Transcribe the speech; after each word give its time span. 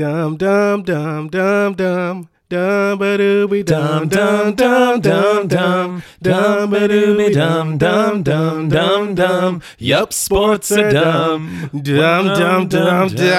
Dum 0.00 0.38
dum 0.38 0.82
dum 0.82 1.28
dum 1.28 1.74
dum. 1.74 2.30
Dum 2.48 2.98
ba 2.98 3.18
dooby 3.18 3.62
dum 3.62 4.08
dum 4.08 4.54
dum 4.54 4.98
dum 5.02 5.46
dum 5.46 6.02
dum 6.22 6.70
ba 6.70 6.88
dooby 6.88 7.30
dum 7.34 7.76
dum 7.76 8.22
dum 8.22 8.70
dum 8.70 9.14
dum. 9.14 9.60
Yup, 9.76 10.14
sports 10.14 10.72
are 10.72 10.90
dumb. 10.90 11.68
Dum 11.82 12.24
dum 12.28 12.66
dum 12.66 13.08
dum. 13.08 13.36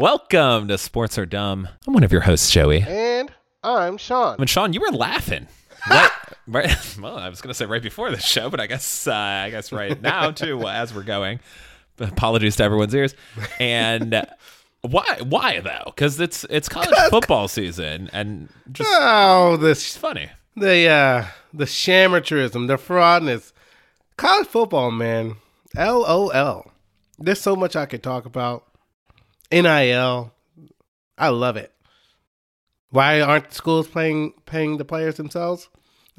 Welcome 0.00 0.68
to 0.68 0.78
Sports 0.78 1.18
Are 1.18 1.26
Dumb. 1.26 1.68
I'm 1.86 1.92
one 1.92 2.02
of 2.02 2.10
your 2.10 2.22
hosts, 2.22 2.50
Joey. 2.50 2.80
And 2.88 3.30
I'm 3.62 3.98
Sean. 3.98 4.36
And 4.38 4.48
Sean, 4.48 4.72
you 4.72 4.80
were 4.80 4.92
laughing. 4.96 5.46
Right, 5.90 6.10
right. 6.46 6.96
Well, 6.98 7.18
I 7.18 7.28
was 7.28 7.42
going 7.42 7.50
to 7.50 7.54
say 7.54 7.66
right 7.66 7.82
before 7.82 8.10
the 8.10 8.18
show, 8.18 8.48
but 8.48 8.60
I 8.60 8.66
guess 8.66 9.06
uh, 9.06 9.12
I 9.12 9.50
guess 9.50 9.72
right 9.72 10.00
now 10.00 10.30
too, 10.30 10.66
as 10.66 10.94
we're 10.94 11.02
going. 11.02 11.38
Apologies 11.98 12.56
to 12.56 12.64
everyone's 12.64 12.94
ears. 12.94 13.14
And 13.58 14.26
why? 14.82 15.18
Why 15.22 15.60
though? 15.60 15.84
Because 15.86 16.20
it's 16.20 16.44
it's 16.50 16.68
college 16.68 16.90
football 17.10 17.48
season, 17.48 18.10
and 18.12 18.48
just 18.72 18.88
Oh, 18.92 19.54
it's 19.54 19.62
this 19.62 19.96
funny. 19.96 20.30
the 20.56 20.88
uh 20.88 21.26
the 21.54 21.64
shamateurism, 21.64 22.66
the 22.68 22.76
fraudness. 22.76 23.52
College 24.16 24.46
football, 24.48 24.90
man. 24.90 25.36
LOL. 25.76 26.70
There's 27.18 27.40
so 27.40 27.56
much 27.56 27.76
I 27.76 27.86
could 27.86 28.02
talk 28.02 28.26
about. 28.26 28.64
NIL. 29.50 30.32
I 31.18 31.28
love 31.28 31.56
it. 31.56 31.72
Why 32.90 33.20
aren't 33.20 33.52
schools 33.52 33.88
paying 33.88 34.32
paying 34.46 34.76
the 34.78 34.84
players 34.84 35.16
themselves? 35.16 35.68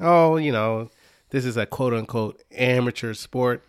Oh, 0.00 0.36
you 0.36 0.52
know, 0.52 0.90
this 1.30 1.44
is 1.44 1.56
a 1.56 1.66
quote 1.66 1.94
unquote 1.94 2.42
amateur 2.52 3.14
sport. 3.14 3.64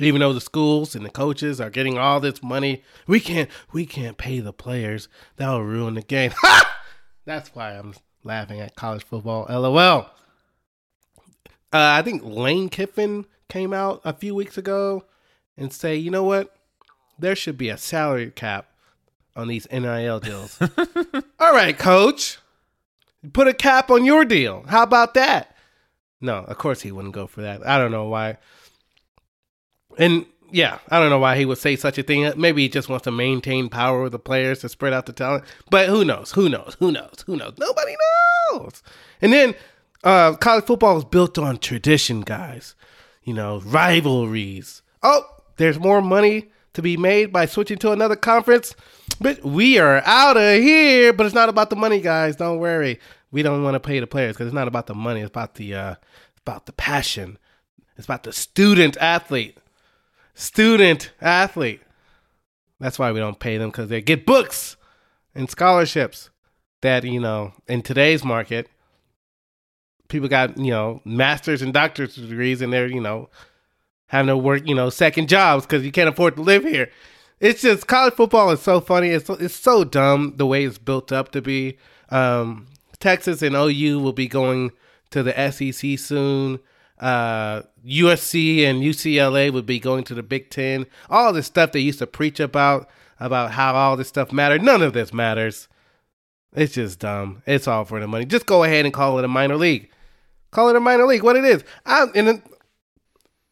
Even 0.00 0.20
though 0.20 0.32
the 0.32 0.40
schools 0.40 0.94
and 0.94 1.04
the 1.04 1.10
coaches 1.10 1.60
are 1.60 1.70
getting 1.70 1.98
all 1.98 2.20
this 2.20 2.42
money, 2.42 2.82
we 3.06 3.20
can't 3.20 3.50
we 3.72 3.86
can't 3.86 4.18
pay 4.18 4.40
the 4.40 4.52
players. 4.52 5.08
That'll 5.36 5.64
ruin 5.64 5.94
the 5.94 6.02
game. 6.02 6.32
That's 7.24 7.54
why 7.54 7.72
I'm 7.72 7.94
laughing 8.22 8.60
at 8.60 8.76
college 8.76 9.04
football. 9.04 9.46
LOL. 9.48 10.10
Uh, 11.70 11.98
I 11.98 12.02
think 12.02 12.22
Lane 12.24 12.68
Kiffin 12.68 13.26
came 13.48 13.72
out 13.72 14.00
a 14.04 14.12
few 14.12 14.34
weeks 14.34 14.56
ago 14.56 15.04
and 15.56 15.72
say, 15.72 15.96
you 15.96 16.10
know 16.10 16.24
what? 16.24 16.54
There 17.18 17.34
should 17.36 17.58
be 17.58 17.68
a 17.68 17.76
salary 17.76 18.30
cap 18.30 18.70
on 19.34 19.48
these 19.48 19.66
NIL 19.70 20.20
deals. 20.20 20.58
All 21.40 21.52
right, 21.52 21.76
coach. 21.76 22.38
Put 23.32 23.48
a 23.48 23.54
cap 23.54 23.90
on 23.90 24.04
your 24.04 24.24
deal. 24.24 24.64
How 24.68 24.82
about 24.82 25.14
that? 25.14 25.56
No, 26.20 26.38
of 26.38 26.56
course 26.58 26.82
he 26.82 26.92
wouldn't 26.92 27.14
go 27.14 27.26
for 27.26 27.42
that. 27.42 27.66
I 27.66 27.78
don't 27.78 27.90
know 27.90 28.08
why. 28.08 28.38
And 29.98 30.26
yeah, 30.50 30.78
I 30.88 30.98
don't 30.98 31.10
know 31.10 31.18
why 31.18 31.36
he 31.36 31.44
would 31.44 31.58
say 31.58 31.76
such 31.76 31.98
a 31.98 32.02
thing. 32.02 32.32
Maybe 32.36 32.62
he 32.62 32.68
just 32.68 32.88
wants 32.88 33.04
to 33.04 33.10
maintain 33.10 33.68
power 33.68 34.02
with 34.02 34.12
the 34.12 34.18
players 34.18 34.60
to 34.60 34.68
spread 34.68 34.92
out 34.92 35.06
the 35.06 35.12
talent. 35.12 35.44
But 35.70 35.88
who 35.88 36.04
knows? 36.04 36.32
Who 36.32 36.48
knows? 36.48 36.76
Who 36.78 36.90
knows? 36.90 37.24
Who 37.26 37.36
knows? 37.36 37.54
Nobody 37.58 37.94
knows. 38.52 38.82
And 39.20 39.32
then 39.32 39.54
uh, 40.04 40.36
college 40.36 40.64
football 40.64 40.98
is 40.98 41.04
built 41.04 41.38
on 41.38 41.58
tradition, 41.58 42.22
guys. 42.22 42.74
You 43.24 43.34
know, 43.34 43.60
rivalries. 43.60 44.82
Oh, 45.02 45.24
there's 45.56 45.78
more 45.78 46.00
money 46.00 46.50
to 46.72 46.82
be 46.82 46.96
made 46.96 47.32
by 47.32 47.44
switching 47.44 47.78
to 47.78 47.92
another 47.92 48.16
conference. 48.16 48.74
But 49.20 49.44
we 49.44 49.78
are 49.78 50.00
out 50.06 50.36
of 50.36 50.62
here. 50.62 51.12
But 51.12 51.26
it's 51.26 51.34
not 51.34 51.48
about 51.48 51.70
the 51.70 51.76
money, 51.76 52.00
guys. 52.00 52.36
Don't 52.36 52.58
worry. 52.58 53.00
We 53.30 53.42
don't 53.42 53.62
want 53.62 53.74
to 53.74 53.80
pay 53.80 54.00
the 54.00 54.06
players 54.06 54.34
because 54.34 54.46
it's 54.46 54.54
not 54.54 54.68
about 54.68 54.86
the 54.86 54.94
money. 54.94 55.20
It's 55.20 55.28
about 55.28 55.56
the 55.56 55.74
uh, 55.74 55.94
about 56.46 56.64
the 56.64 56.72
passion. 56.72 57.36
It's 57.98 58.06
about 58.06 58.22
the 58.22 58.32
student 58.32 58.96
athlete. 58.98 59.58
Student 60.38 61.10
athlete. 61.20 61.80
That's 62.78 62.96
why 62.96 63.10
we 63.10 63.18
don't 63.18 63.40
pay 63.40 63.58
them 63.58 63.70
because 63.70 63.88
they 63.88 64.00
get 64.00 64.24
books 64.24 64.76
and 65.34 65.50
scholarships 65.50 66.30
that, 66.80 67.02
you 67.02 67.18
know, 67.18 67.54
in 67.66 67.82
today's 67.82 68.24
market, 68.24 68.68
people 70.06 70.28
got, 70.28 70.56
you 70.56 70.70
know, 70.70 71.02
master's 71.04 71.60
and 71.60 71.72
doctorate 71.72 72.14
degrees 72.14 72.62
and 72.62 72.72
they're, 72.72 72.86
you 72.86 73.00
know, 73.00 73.28
having 74.06 74.28
to 74.28 74.36
work, 74.36 74.62
you 74.64 74.76
know, 74.76 74.90
second 74.90 75.28
jobs 75.28 75.66
because 75.66 75.84
you 75.84 75.90
can't 75.90 76.08
afford 76.08 76.36
to 76.36 76.42
live 76.42 76.62
here. 76.62 76.88
It's 77.40 77.62
just 77.62 77.88
college 77.88 78.14
football 78.14 78.52
is 78.52 78.62
so 78.62 78.80
funny. 78.80 79.08
It's 79.08 79.26
so, 79.26 79.34
it's 79.34 79.56
so 79.56 79.82
dumb 79.82 80.34
the 80.36 80.46
way 80.46 80.64
it's 80.64 80.78
built 80.78 81.10
up 81.10 81.32
to 81.32 81.42
be. 81.42 81.78
Um, 82.10 82.68
Texas 83.00 83.42
and 83.42 83.56
OU 83.56 83.98
will 83.98 84.12
be 84.12 84.28
going 84.28 84.70
to 85.10 85.24
the 85.24 85.50
SEC 85.50 85.98
soon. 85.98 86.60
Uh, 87.00 87.62
USC 87.86 88.64
and 88.64 88.82
UCLA 88.82 89.52
would 89.52 89.66
be 89.66 89.78
going 89.78 90.04
to 90.04 90.14
the 90.14 90.22
Big 90.22 90.50
Ten. 90.50 90.86
All 91.08 91.32
this 91.32 91.46
stuff 91.46 91.72
they 91.72 91.80
used 91.80 92.00
to 92.00 92.06
preach 92.06 92.40
about, 92.40 92.88
about 93.20 93.52
how 93.52 93.74
all 93.74 93.96
this 93.96 94.08
stuff 94.08 94.32
mattered. 94.32 94.62
None 94.62 94.82
of 94.82 94.92
this 94.92 95.12
matters. 95.12 95.68
It's 96.54 96.74
just 96.74 97.00
dumb. 97.00 97.42
It's 97.46 97.68
all 97.68 97.84
for 97.84 98.00
the 98.00 98.08
money. 98.08 98.24
Just 98.24 98.46
go 98.46 98.64
ahead 98.64 98.84
and 98.84 98.94
call 98.94 99.18
it 99.18 99.24
a 99.24 99.28
minor 99.28 99.56
league. 99.56 99.90
Call 100.50 100.70
it 100.70 100.76
a 100.76 100.80
minor 100.80 101.06
league. 101.06 101.22
What 101.22 101.36
it 101.36 101.44
is. 101.44 101.62
I 101.84 102.06
and 102.14 102.28
it, 102.28 102.42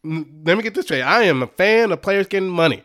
let 0.03 0.57
me 0.57 0.63
get 0.63 0.73
this 0.73 0.85
straight. 0.85 1.03
I 1.03 1.23
am 1.23 1.43
a 1.43 1.47
fan 1.47 1.91
of 1.91 2.01
players 2.01 2.27
getting 2.27 2.49
money. 2.49 2.83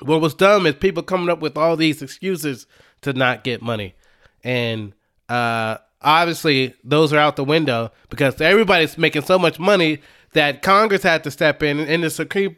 What 0.00 0.20
was 0.20 0.34
dumb 0.34 0.66
is 0.66 0.74
people 0.74 1.02
coming 1.02 1.28
up 1.28 1.40
with 1.40 1.56
all 1.56 1.76
these 1.76 2.02
excuses 2.02 2.66
to 3.02 3.12
not 3.12 3.44
get 3.44 3.62
money, 3.62 3.94
and 4.42 4.94
uh, 5.28 5.78
obviously 6.02 6.74
those 6.84 7.12
are 7.12 7.18
out 7.18 7.36
the 7.36 7.44
window 7.44 7.90
because 8.10 8.40
everybody's 8.40 8.98
making 8.98 9.22
so 9.22 9.38
much 9.38 9.58
money 9.58 10.00
that 10.32 10.62
Congress 10.62 11.02
had 11.02 11.24
to 11.24 11.30
step 11.30 11.62
in 11.62 11.78
and 11.80 12.02
the 12.02 12.10
Supreme 12.10 12.54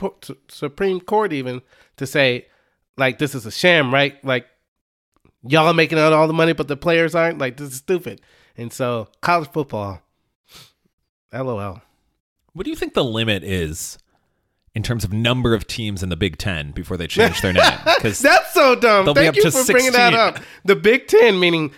Supreme 0.49 1.01
Court 1.01 1.33
even 1.33 1.63
to 1.97 2.07
say 2.07 2.47
like 2.97 3.19
this 3.19 3.35
is 3.35 3.47
a 3.47 3.51
sham, 3.51 3.93
right? 3.93 4.23
Like 4.25 4.47
y'all 5.47 5.67
are 5.67 5.75
making 5.75 5.99
out 5.99 6.13
all 6.13 6.27
the 6.27 6.33
money, 6.33 6.53
but 6.53 6.69
the 6.69 6.77
players 6.77 7.15
aren't. 7.15 7.39
Like 7.39 7.57
this 7.57 7.73
is 7.73 7.77
stupid. 7.77 8.21
And 8.57 8.73
so 8.73 9.09
college 9.21 9.51
football, 9.51 10.01
lol. 11.33 11.81
What 12.53 12.65
do 12.65 12.71
you 12.71 12.77
think 12.77 12.95
the 12.95 13.05
limit 13.05 13.43
is 13.43 13.99
in 14.77 14.83
terms 14.83 15.05
of 15.05 15.13
number 15.13 15.55
of 15.55 15.67
teams 15.67 16.03
in 16.03 16.09
the 16.09 16.17
Big 16.17 16.39
Ten 16.39 16.71
before 16.71 16.97
they 16.97 17.09
change 17.09 17.41
their 17.41 17.53
name? 17.53 17.65
Because 17.85 18.21
That's 18.21 18.53
so 18.55 18.77
dumb. 18.77 19.07
Thank 19.07 19.31
up 19.31 19.37
you 19.37 19.43
to 19.43 19.51
for 19.51 19.73
bringing 19.73 19.93
that 19.93 20.15
up. 20.15 20.39
The 20.65 20.77
Big 20.77 21.09
Ten, 21.09 21.41
meaning 21.41 21.73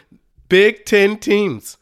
Big 0.48 0.84
Ten 0.84 1.18
teams, 1.18 1.76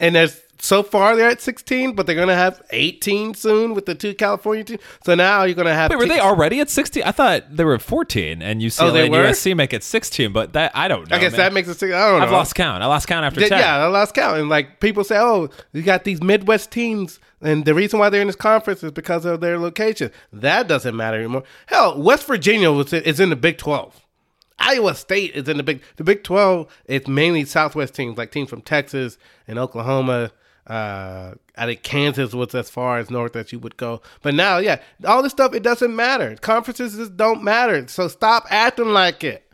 and 0.00 0.14
there's 0.14 0.42
so 0.58 0.82
far 0.82 1.14
they're 1.16 1.28
at 1.28 1.40
16, 1.42 1.92
but 1.94 2.06
they're 2.06 2.16
gonna 2.16 2.34
have 2.34 2.62
18 2.70 3.34
soon 3.34 3.74
with 3.74 3.84
the 3.84 3.94
two 3.94 4.14
California 4.14 4.64
teams. 4.64 4.80
So 5.04 5.14
now 5.14 5.44
you're 5.44 5.54
gonna 5.54 5.74
have. 5.74 5.90
Wait, 5.90 5.96
were 5.98 6.04
te- 6.04 6.08
they 6.08 6.18
already 6.20 6.60
at 6.60 6.70
16? 6.70 7.02
I 7.04 7.12
thought 7.12 7.54
they 7.54 7.62
were 7.62 7.78
14 7.78 8.40
and 8.40 8.62
UCLA 8.62 8.88
Oh, 8.88 8.90
they 8.90 9.04
and 9.04 9.12
were? 9.12 9.22
USC 9.24 9.54
make 9.54 9.74
it 9.74 9.84
16, 9.84 10.32
but 10.32 10.54
that 10.54 10.72
I 10.74 10.88
don't 10.88 11.08
know. 11.10 11.16
I 11.16 11.20
guess 11.20 11.32
man. 11.32 11.38
that 11.40 11.52
makes 11.52 11.68
it. 11.68 11.82
I 11.82 11.88
don't 11.88 12.20
know. 12.20 12.24
I've 12.26 12.32
lost 12.32 12.54
count. 12.54 12.82
I 12.82 12.86
lost 12.86 13.06
count 13.06 13.26
after 13.26 13.40
Yeah, 13.42 13.48
10. 13.48 13.58
yeah, 13.58 13.76
I 13.76 13.86
lost 13.88 14.14
count. 14.14 14.38
And 14.38 14.48
like 14.48 14.80
people 14.80 15.04
say, 15.04 15.18
oh, 15.18 15.50
you 15.74 15.82
got 15.82 16.04
these 16.04 16.22
Midwest 16.22 16.70
teams, 16.70 17.20
and 17.42 17.66
the 17.66 17.74
reason 17.74 17.98
why 17.98 18.08
they're 18.08 18.22
in 18.22 18.26
this 18.26 18.34
conference 18.34 18.82
is 18.82 18.92
because 18.92 19.26
of 19.26 19.42
their 19.42 19.58
location. 19.58 20.10
That 20.32 20.68
doesn't 20.68 20.96
matter 20.96 21.18
anymore. 21.18 21.44
Hell, 21.66 22.00
West 22.00 22.26
Virginia 22.26 22.72
was 22.72 22.94
is 22.94 23.20
in 23.20 23.28
the 23.28 23.36
Big 23.36 23.58
Twelve. 23.58 24.00
Iowa 24.58 24.94
State 24.94 25.34
is 25.34 25.48
in 25.48 25.56
the 25.58 25.62
Big 25.62 25.82
the 25.96 26.04
Big 26.04 26.24
Twelve. 26.24 26.66
It's 26.86 27.06
mainly 27.08 27.44
Southwest 27.44 27.94
teams, 27.94 28.16
like 28.18 28.30
teams 28.32 28.48
from 28.50 28.62
Texas 28.62 29.18
and 29.46 29.58
Oklahoma. 29.58 30.32
Uh, 30.66 31.34
I 31.56 31.66
think 31.66 31.82
Kansas 31.84 32.32
was 32.32 32.54
as 32.54 32.68
far 32.68 32.98
as 32.98 33.10
north 33.10 33.36
as 33.36 33.52
you 33.52 33.58
would 33.60 33.76
go. 33.76 34.02
But 34.22 34.34
now, 34.34 34.58
yeah, 34.58 34.80
all 35.04 35.22
this 35.22 35.32
stuff 35.32 35.54
it 35.54 35.62
doesn't 35.62 35.94
matter. 35.94 36.34
Conferences 36.40 36.96
just 36.96 37.16
don't 37.16 37.44
matter. 37.44 37.86
So 37.86 38.08
stop 38.08 38.46
acting 38.50 38.88
like 38.88 39.22
it. 39.22 39.44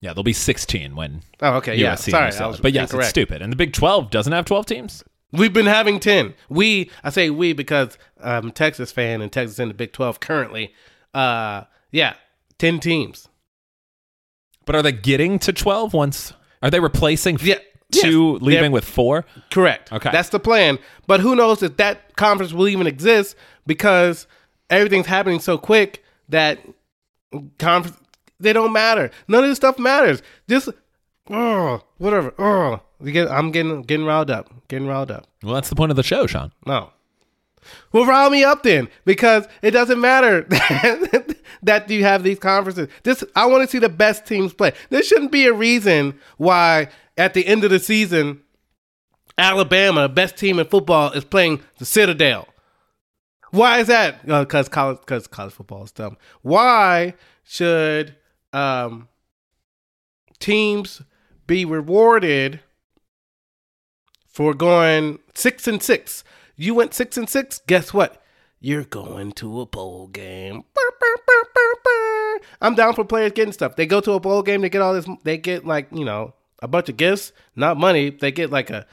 Yeah, 0.00 0.12
there'll 0.12 0.22
be 0.22 0.32
16 0.32 0.94
when 0.94 1.22
Oh, 1.42 1.54
okay, 1.56 1.74
yeah. 1.76 1.96
Sorry, 1.96 2.32
I 2.32 2.46
was 2.46 2.60
But 2.60 2.72
yes, 2.72 2.90
incorrect. 2.90 3.06
it's 3.06 3.10
stupid. 3.10 3.42
And 3.42 3.52
the 3.52 3.56
Big 3.56 3.72
12 3.72 4.10
doesn't 4.10 4.32
have 4.32 4.44
12 4.44 4.64
teams? 4.66 5.04
We've 5.32 5.52
been 5.52 5.66
having 5.66 5.98
10. 6.00 6.34
We, 6.48 6.90
I 7.02 7.10
say 7.10 7.28
we 7.30 7.52
because 7.52 7.98
I'm 8.22 8.48
a 8.48 8.50
Texas 8.52 8.92
fan 8.92 9.20
and 9.20 9.30
Texas 9.30 9.58
in 9.58 9.68
the 9.68 9.74
Big 9.74 9.92
12 9.92 10.20
currently. 10.20 10.72
Uh, 11.12 11.64
yeah, 11.90 12.14
10 12.58 12.78
teams. 12.80 13.28
But 14.68 14.76
are 14.76 14.82
they 14.82 14.92
getting 14.92 15.38
to 15.38 15.52
12 15.54 15.94
once? 15.94 16.34
Are 16.62 16.68
they 16.70 16.78
replacing 16.78 17.38
Yeah. 17.40 17.54
two, 17.90 18.32
yes, 18.34 18.42
leaving 18.42 18.70
with 18.70 18.84
four? 18.84 19.24
Correct. 19.50 19.90
Okay. 19.90 20.10
That's 20.12 20.28
the 20.28 20.38
plan. 20.38 20.78
But 21.06 21.20
who 21.20 21.34
knows 21.34 21.62
if 21.62 21.78
that 21.78 22.14
conference 22.16 22.52
will 22.52 22.68
even 22.68 22.86
exist 22.86 23.34
because 23.66 24.26
everything's 24.68 25.06
happening 25.06 25.40
so 25.40 25.56
quick 25.56 26.04
that 26.28 26.58
conference, 27.58 27.96
they 28.40 28.52
don't 28.52 28.74
matter. 28.74 29.10
None 29.26 29.42
of 29.42 29.48
this 29.48 29.56
stuff 29.56 29.78
matters. 29.78 30.20
Just, 30.50 30.68
oh, 31.30 31.80
whatever. 31.96 32.34
Oh, 32.38 32.80
get, 33.06 33.30
I'm 33.30 33.50
getting, 33.50 33.80
getting 33.84 34.04
riled 34.04 34.30
up. 34.30 34.50
Getting 34.68 34.86
riled 34.86 35.10
up. 35.10 35.26
Well, 35.42 35.54
that's 35.54 35.70
the 35.70 35.76
point 35.76 35.92
of 35.92 35.96
the 35.96 36.02
show, 36.02 36.26
Sean. 36.26 36.52
No. 36.66 36.90
Well, 37.92 38.06
rile 38.06 38.30
me 38.30 38.44
up 38.44 38.62
then, 38.62 38.88
because 39.04 39.46
it 39.62 39.70
doesn't 39.72 40.00
matter 40.00 40.42
that 41.62 41.88
you 41.88 42.04
have 42.04 42.22
these 42.22 42.38
conferences. 42.38 42.88
This 43.02 43.24
I 43.34 43.46
want 43.46 43.62
to 43.62 43.68
see 43.68 43.78
the 43.78 43.88
best 43.88 44.26
teams 44.26 44.52
play. 44.52 44.72
There 44.90 45.02
shouldn't 45.02 45.32
be 45.32 45.46
a 45.46 45.52
reason 45.52 46.18
why 46.36 46.88
at 47.16 47.34
the 47.34 47.46
end 47.46 47.64
of 47.64 47.70
the 47.70 47.78
season, 47.78 48.40
Alabama, 49.36 50.02
the 50.02 50.08
best 50.08 50.36
team 50.36 50.58
in 50.58 50.66
football, 50.66 51.10
is 51.12 51.24
playing 51.24 51.62
the 51.78 51.84
Citadel. 51.84 52.48
Why 53.50 53.78
is 53.78 53.86
that? 53.86 54.26
Because 54.26 54.68
college, 54.68 54.98
because 55.00 55.26
college 55.26 55.52
football 55.52 55.84
is 55.84 55.92
dumb. 55.92 56.16
Why 56.42 57.14
should 57.44 58.16
um, 58.52 59.08
teams 60.38 61.02
be 61.46 61.64
rewarded 61.64 62.60
for 64.26 64.52
going 64.54 65.18
six 65.34 65.66
and 65.66 65.82
six? 65.82 66.24
You 66.58 66.74
went 66.74 66.92
six 66.92 67.16
and 67.16 67.28
six. 67.28 67.60
Guess 67.68 67.94
what? 67.94 68.20
You're 68.60 68.84
going 68.84 69.30
to 69.32 69.60
a 69.60 69.66
bowl 69.66 70.08
game. 70.08 70.64
I'm 72.60 72.74
down 72.74 72.94
for 72.94 73.04
players 73.04 73.32
getting 73.32 73.52
stuff. 73.52 73.76
They 73.76 73.86
go 73.86 74.00
to 74.00 74.12
a 74.12 74.20
bowl 74.20 74.42
game. 74.42 74.60
They 74.62 74.68
get 74.68 74.82
all 74.82 74.92
this. 74.92 75.06
They 75.22 75.38
get 75.38 75.64
like 75.64 75.86
you 75.92 76.04
know 76.04 76.34
a 76.60 76.66
bunch 76.66 76.88
of 76.88 76.96
gifts, 76.96 77.32
not 77.54 77.76
money. 77.76 78.10
They 78.10 78.32
get 78.32 78.50
like 78.50 78.70
a 78.70 78.84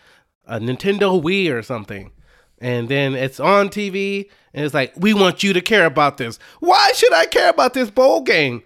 a 0.45 0.59
Nintendo 0.59 1.21
Wii 1.21 1.51
or 1.51 1.63
something. 1.63 2.11
And 2.59 2.87
then 2.87 3.15
it's 3.15 3.39
on 3.39 3.69
TV, 3.69 4.29
and 4.53 4.63
it's 4.63 4.73
like, 4.73 4.93
we 4.95 5.13
want 5.13 5.43
you 5.43 5.51
to 5.53 5.61
care 5.61 5.85
about 5.85 6.17
this. 6.17 6.39
Why 6.59 6.91
should 6.93 7.13
I 7.13 7.25
care 7.25 7.49
about 7.49 7.73
this 7.73 7.89
bowl 7.89 8.21
game? 8.21 8.63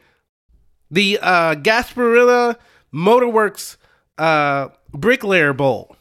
The 0.92 1.18
uh, 1.22 1.56
Gasparilla 1.56 2.58
Motorworks 2.94 3.78
uh, 4.18 4.68
Bricklayer 4.92 5.54
Bowl. 5.54 5.96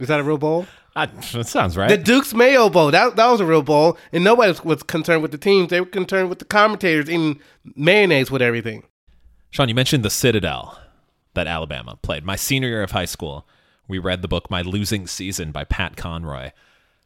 Is 0.00 0.08
that 0.08 0.20
a 0.20 0.22
real 0.22 0.38
bowl? 0.38 0.66
That 0.96 1.46
sounds 1.46 1.76
right. 1.76 1.88
The 1.88 1.98
Duke's 1.98 2.32
Mayo 2.32 2.70
Bowl. 2.70 2.90
That, 2.90 3.16
that 3.16 3.30
was 3.30 3.40
a 3.40 3.46
real 3.46 3.62
bowl. 3.62 3.98
And 4.12 4.24
nobody 4.24 4.48
was, 4.48 4.64
was 4.64 4.82
concerned 4.82 5.20
with 5.20 5.30
the 5.30 5.38
teams. 5.38 5.68
They 5.68 5.80
were 5.80 5.86
concerned 5.86 6.30
with 6.30 6.38
the 6.38 6.46
commentators 6.46 7.10
eating 7.10 7.38
mayonnaise 7.74 8.30
with 8.30 8.40
everything. 8.40 8.82
Sean, 9.50 9.68
you 9.68 9.74
mentioned 9.74 10.04
the 10.04 10.10
Citadel 10.10 10.78
that 11.34 11.46
Alabama 11.46 11.98
played. 12.00 12.24
My 12.24 12.36
senior 12.36 12.68
year 12.68 12.82
of 12.82 12.92
high 12.92 13.04
school, 13.04 13.46
we 13.86 13.98
read 13.98 14.22
the 14.22 14.28
book 14.28 14.50
My 14.50 14.62
Losing 14.62 15.06
Season 15.06 15.52
by 15.52 15.64
Pat 15.64 15.96
Conroy, 15.96 16.50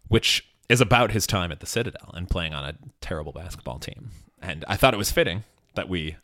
which 0.08 0.48
is 0.68 0.80
about 0.80 1.10
his 1.10 1.26
time 1.26 1.50
at 1.50 1.58
the 1.58 1.66
Citadel 1.66 2.12
and 2.14 2.30
playing 2.30 2.54
on 2.54 2.64
a 2.64 2.76
terrible 3.00 3.32
basketball 3.32 3.80
team. 3.80 4.10
And 4.40 4.64
I 4.68 4.76
thought 4.76 4.94
it 4.94 4.98
was 4.98 5.10
fitting 5.10 5.42
that 5.74 5.88
we 5.88 6.16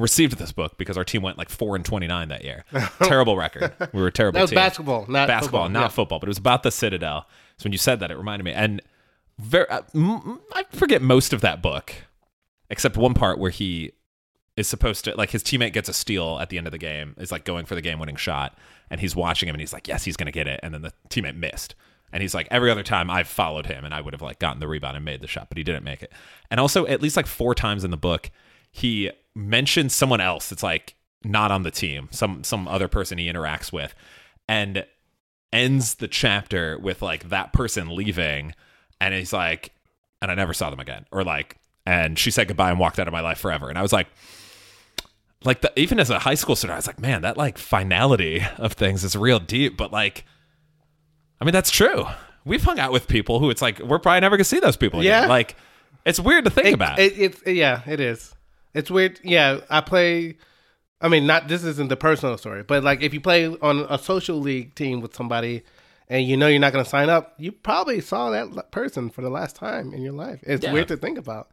received 0.00 0.38
this 0.38 0.52
book 0.52 0.76
because 0.78 0.96
our 0.96 1.04
team 1.04 1.22
went 1.22 1.38
like 1.38 1.48
4 1.48 1.76
and 1.76 1.84
29 1.84 2.28
that 2.28 2.44
year. 2.44 2.64
terrible 3.02 3.36
record. 3.36 3.72
We 3.92 4.00
were 4.00 4.08
a 4.08 4.12
terrible 4.12 4.38
That 4.38 4.42
was 4.42 4.50
team. 4.50 4.56
basketball, 4.56 5.06
not 5.08 5.28
basketball, 5.28 5.62
football. 5.64 5.68
not 5.68 5.80
Yeah. 5.82 5.88
football, 5.88 6.18
but 6.18 6.26
it 6.28 6.30
was 6.30 6.38
about 6.38 6.62
the 6.62 6.70
Citadel. 6.70 7.26
So 7.58 7.64
when 7.64 7.72
you 7.72 7.78
said 7.78 8.00
that, 8.00 8.10
it 8.10 8.16
reminded 8.16 8.44
me. 8.44 8.52
And 8.52 8.80
very, 9.38 9.68
uh, 9.68 9.82
m- 9.94 10.10
m- 10.10 10.40
I 10.52 10.64
forget 10.72 11.02
most 11.02 11.32
of 11.32 11.40
that 11.42 11.62
book, 11.62 11.92
except 12.68 12.96
one 12.96 13.14
part 13.14 13.38
where 13.38 13.50
he 13.50 13.92
is 14.56 14.68
supposed 14.68 15.04
to 15.04 15.14
like 15.16 15.30
his 15.30 15.42
teammate 15.42 15.72
gets 15.72 15.88
a 15.88 15.92
steal 15.92 16.38
at 16.40 16.48
the 16.50 16.58
end 16.58 16.66
of 16.66 16.72
the 16.72 16.78
game, 16.78 17.14
is 17.18 17.32
like 17.32 17.44
going 17.44 17.64
for 17.64 17.74
the 17.74 17.80
game-winning 17.80 18.16
shot, 18.16 18.56
and 18.90 19.00
he's 19.00 19.14
watching 19.16 19.48
him, 19.48 19.54
and 19.54 19.60
he's 19.60 19.72
like, 19.72 19.88
"Yes, 19.88 20.04
he's 20.04 20.16
gonna 20.16 20.32
get 20.32 20.46
it," 20.46 20.60
and 20.62 20.74
then 20.74 20.82
the 20.82 20.92
teammate 21.08 21.36
missed. 21.36 21.74
And 22.12 22.22
he's 22.22 22.34
like, 22.34 22.48
every 22.50 22.72
other 22.72 22.82
time 22.82 23.08
I've 23.08 23.28
followed 23.28 23.66
him 23.66 23.84
and 23.84 23.94
I 23.94 24.00
would 24.00 24.12
have 24.14 24.20
like 24.20 24.40
gotten 24.40 24.58
the 24.58 24.66
rebound 24.66 24.96
and 24.96 25.04
made 25.04 25.20
the 25.20 25.28
shot, 25.28 25.46
but 25.48 25.56
he 25.56 25.62
didn't 25.62 25.84
make 25.84 26.02
it. 26.02 26.10
And 26.50 26.58
also, 26.58 26.84
at 26.86 27.00
least 27.00 27.16
like 27.16 27.28
four 27.28 27.54
times 27.54 27.84
in 27.84 27.92
the 27.92 27.96
book, 27.96 28.32
he 28.72 29.12
mentions 29.34 29.94
someone 29.94 30.20
else 30.20 30.48
that's 30.48 30.62
like 30.62 30.94
not 31.24 31.50
on 31.50 31.62
the 31.62 31.70
team, 31.70 32.08
some 32.10 32.42
some 32.44 32.66
other 32.68 32.88
person 32.88 33.18
he 33.18 33.30
interacts 33.30 33.72
with, 33.72 33.94
and 34.48 34.84
ends 35.52 35.94
the 35.96 36.08
chapter 36.08 36.78
with 36.78 37.02
like 37.02 37.28
that 37.28 37.52
person 37.52 37.94
leaving, 37.94 38.54
and 39.00 39.14
he's 39.14 39.32
like, 39.32 39.72
and 40.22 40.30
I 40.30 40.34
never 40.34 40.52
saw 40.54 40.70
them 40.70 40.80
again, 40.80 41.06
or 41.12 41.24
like, 41.24 41.56
and 41.86 42.18
she 42.18 42.30
said 42.30 42.48
goodbye 42.48 42.70
and 42.70 42.78
walked 42.78 42.98
out 42.98 43.06
of 43.08 43.12
my 43.12 43.20
life 43.20 43.38
forever, 43.38 43.68
and 43.68 43.78
I 43.78 43.82
was 43.82 43.92
like. 43.92 44.08
Like 45.42 45.62
the, 45.62 45.72
even 45.80 45.98
as 45.98 46.10
a 46.10 46.18
high 46.18 46.34
school 46.34 46.54
student, 46.54 46.74
I 46.74 46.76
was 46.76 46.86
like, 46.86 47.00
man, 47.00 47.22
that 47.22 47.38
like 47.38 47.56
finality 47.56 48.42
of 48.58 48.74
things 48.74 49.04
is 49.04 49.16
real 49.16 49.38
deep. 49.40 49.74
But 49.78 49.90
like, 49.90 50.26
I 51.40 51.46
mean, 51.46 51.54
that's 51.54 51.70
true. 51.70 52.04
We've 52.44 52.62
hung 52.62 52.78
out 52.78 52.92
with 52.92 53.08
people 53.08 53.38
who 53.38 53.48
it's 53.48 53.62
like 53.62 53.78
we're 53.78 53.98
probably 53.98 54.20
never 54.20 54.36
gonna 54.36 54.44
see 54.44 54.60
those 54.60 54.76
people. 54.76 55.00
Again. 55.00 55.22
Yeah. 55.22 55.28
like 55.28 55.56
it's 56.04 56.20
weird 56.20 56.44
to 56.44 56.50
think 56.50 56.66
It- 56.66 56.74
about. 56.74 56.98
It, 56.98 57.18
it's 57.18 57.42
yeah, 57.46 57.80
it 57.86 58.00
is. 58.00 58.34
It's 58.74 58.90
weird. 58.90 59.20
Yeah, 59.24 59.60
I 59.70 59.80
play. 59.80 60.36
I 61.00 61.08
mean, 61.08 61.26
not 61.26 61.48
this 61.48 61.64
isn't 61.64 61.88
the 61.88 61.96
personal 61.96 62.36
story, 62.38 62.62
but 62.62 62.84
like 62.84 63.02
if 63.02 63.14
you 63.14 63.20
play 63.20 63.46
on 63.46 63.86
a 63.88 63.98
social 63.98 64.36
league 64.38 64.74
team 64.74 65.00
with 65.00 65.14
somebody, 65.14 65.62
and 66.08 66.24
you 66.26 66.36
know 66.36 66.46
you're 66.46 66.60
not 66.60 66.72
going 66.72 66.84
to 66.84 66.90
sign 66.90 67.08
up, 67.08 67.34
you 67.38 67.52
probably 67.52 68.00
saw 68.00 68.30
that 68.30 68.70
person 68.70 69.08
for 69.10 69.22
the 69.22 69.30
last 69.30 69.56
time 69.56 69.92
in 69.94 70.02
your 70.02 70.12
life. 70.12 70.40
It's 70.42 70.64
Yeah. 70.64 70.72
weird 70.72 70.88
to 70.88 70.96
think 70.96 71.18
about. 71.18 71.50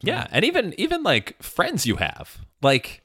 Yeah, 0.00 0.26
and 0.30 0.44
even 0.44 0.74
even 0.78 1.02
like 1.02 1.42
friends 1.42 1.86
you 1.86 1.96
have, 1.96 2.38
like 2.62 3.02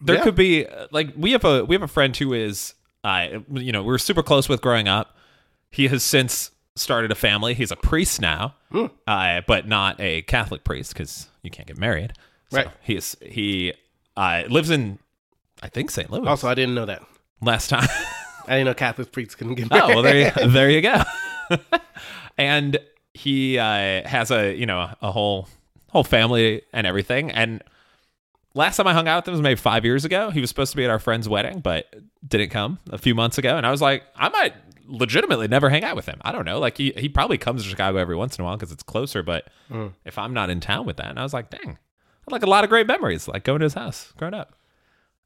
there 0.00 0.16
Yeah. 0.16 0.24
could 0.24 0.34
be 0.34 0.66
like 0.90 1.12
we 1.16 1.30
have 1.32 1.44
a 1.44 1.64
we 1.64 1.74
have 1.76 1.82
a 1.82 1.88
friend 1.88 2.16
who 2.16 2.32
is 2.32 2.74
uh 3.04 3.28
you 3.52 3.70
know 3.72 3.82
we 3.84 3.94
are 3.94 3.98
super 3.98 4.22
close 4.22 4.48
with 4.48 4.60
growing 4.60 4.88
up. 4.88 5.16
He 5.70 5.86
has 5.88 6.02
since 6.02 6.50
started 6.74 7.12
a 7.12 7.14
family. 7.14 7.54
He's 7.54 7.70
a 7.70 7.76
priest 7.76 8.20
now, 8.20 8.56
Hmm. 8.72 8.86
uh, 9.06 9.42
but 9.46 9.68
not 9.68 10.00
a 10.00 10.22
Catholic 10.22 10.64
priest 10.64 10.92
because 10.92 11.28
you 11.42 11.50
can't 11.50 11.68
get 11.68 11.78
married. 11.78 12.14
So 12.52 12.58
Right. 12.58 12.68
He's 12.82 13.16
he 13.20 13.72
uh, 14.16 14.44
lives 14.48 14.70
in 14.70 14.98
I 15.62 15.68
think 15.68 15.90
St. 15.90 16.10
Louis. 16.10 16.26
Also, 16.26 16.48
I 16.48 16.54
didn't 16.54 16.74
know 16.74 16.86
that. 16.86 17.02
last 17.40 17.68
time. 17.70 17.88
I 18.46 18.56
didn't 18.58 18.66
know 18.66 18.74
Catholic 18.74 19.12
priests 19.12 19.34
couldn't 19.34 19.54
get 19.54 19.68
Oh 19.70 19.88
well, 19.88 20.02
there 20.02 20.32
you, 20.40 20.48
there 20.48 20.70
you 20.70 20.80
go. 20.82 21.02
and 22.38 22.78
he 23.14 23.58
uh, 23.58 24.06
has 24.06 24.30
a 24.30 24.54
you 24.54 24.66
know 24.66 24.90
a 25.00 25.12
whole 25.12 25.48
whole 25.90 26.04
family 26.04 26.62
and 26.72 26.86
everything. 26.86 27.30
And 27.30 27.62
last 28.54 28.76
time 28.76 28.86
I 28.86 28.92
hung 28.94 29.08
out 29.08 29.22
with 29.22 29.28
him 29.28 29.32
was 29.32 29.40
maybe 29.40 29.56
five 29.56 29.84
years 29.84 30.04
ago. 30.04 30.30
He 30.30 30.40
was 30.40 30.50
supposed 30.50 30.72
to 30.72 30.76
be 30.76 30.84
at 30.84 30.90
our 30.90 30.98
friend's 30.98 31.28
wedding, 31.28 31.60
but 31.60 31.86
didn't 32.26 32.50
come 32.50 32.78
a 32.90 32.98
few 32.98 33.14
months 33.14 33.38
ago. 33.38 33.56
And 33.56 33.66
I 33.66 33.70
was 33.70 33.80
like, 33.80 34.02
I 34.16 34.28
might 34.28 34.54
legitimately 34.86 35.46
never 35.48 35.70
hang 35.70 35.84
out 35.84 35.94
with 35.94 36.06
him. 36.06 36.18
I 36.22 36.32
don't 36.32 36.44
know. 36.44 36.58
Like 36.58 36.76
he 36.76 36.92
he 36.96 37.08
probably 37.08 37.38
comes 37.38 37.62
to 37.62 37.68
Chicago 37.68 37.98
every 37.98 38.16
once 38.16 38.36
in 38.36 38.42
a 38.42 38.44
while 38.44 38.56
because 38.56 38.72
it's 38.72 38.82
closer. 38.82 39.22
But 39.22 39.48
if 40.04 40.18
I'm 40.18 40.34
not 40.34 40.50
in 40.50 40.58
town 40.60 40.84
with 40.86 40.96
that, 40.96 41.06
and 41.06 41.18
I 41.18 41.22
was 41.22 41.32
like, 41.32 41.50
dang, 41.50 41.78
had 42.24 42.32
like 42.32 42.42
a 42.42 42.48
lot 42.50 42.64
of 42.64 42.70
great 42.70 42.86
memories, 42.86 43.28
like 43.28 43.44
going 43.44 43.60
to 43.60 43.64
his 43.64 43.74
house 43.74 44.12
growing 44.16 44.34
up. 44.34 44.54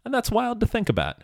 And 0.04 0.12
that's 0.14 0.30
wild 0.30 0.60
to 0.60 0.66
think 0.66 0.88
about. 0.88 1.22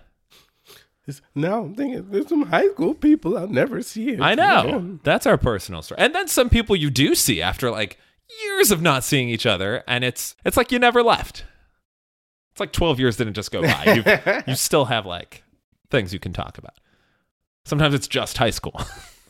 It's- 1.06 1.20
now 1.34 1.62
I'm 1.64 1.74
thinking 1.74 2.10
there's 2.10 2.28
some 2.28 2.42
high 2.46 2.68
school 2.68 2.94
people 2.94 3.36
I'll 3.36 3.48
never 3.48 3.82
see. 3.82 4.18
I 4.20 4.34
know. 4.34 4.98
That's 5.02 5.26
our 5.26 5.36
personal 5.36 5.82
story. 5.82 6.00
And 6.00 6.14
then 6.14 6.28
some 6.28 6.48
people 6.48 6.76
you 6.76 6.90
do 6.90 7.14
see 7.14 7.42
after 7.42 7.70
like 7.70 7.98
years 8.42 8.70
of 8.70 8.80
not 8.80 9.04
seeing 9.04 9.28
each 9.28 9.44
other 9.46 9.82
and 9.86 10.04
it's 10.04 10.36
it's 10.44 10.56
like 10.56 10.70
you 10.72 10.78
never 10.78 11.02
left. 11.02 11.44
It's 12.52 12.60
like 12.60 12.72
12 12.72 13.00
years 13.00 13.16
didn't 13.16 13.34
just 13.34 13.50
go 13.50 13.62
by. 13.62 13.94
You 13.94 14.42
you 14.46 14.54
still 14.54 14.84
have 14.86 15.06
like 15.06 15.42
things 15.90 16.12
you 16.12 16.20
can 16.20 16.32
talk 16.32 16.56
about. 16.58 16.74
Sometimes 17.64 17.94
it's 17.94 18.08
just 18.08 18.38
high 18.38 18.50
school. 18.50 18.80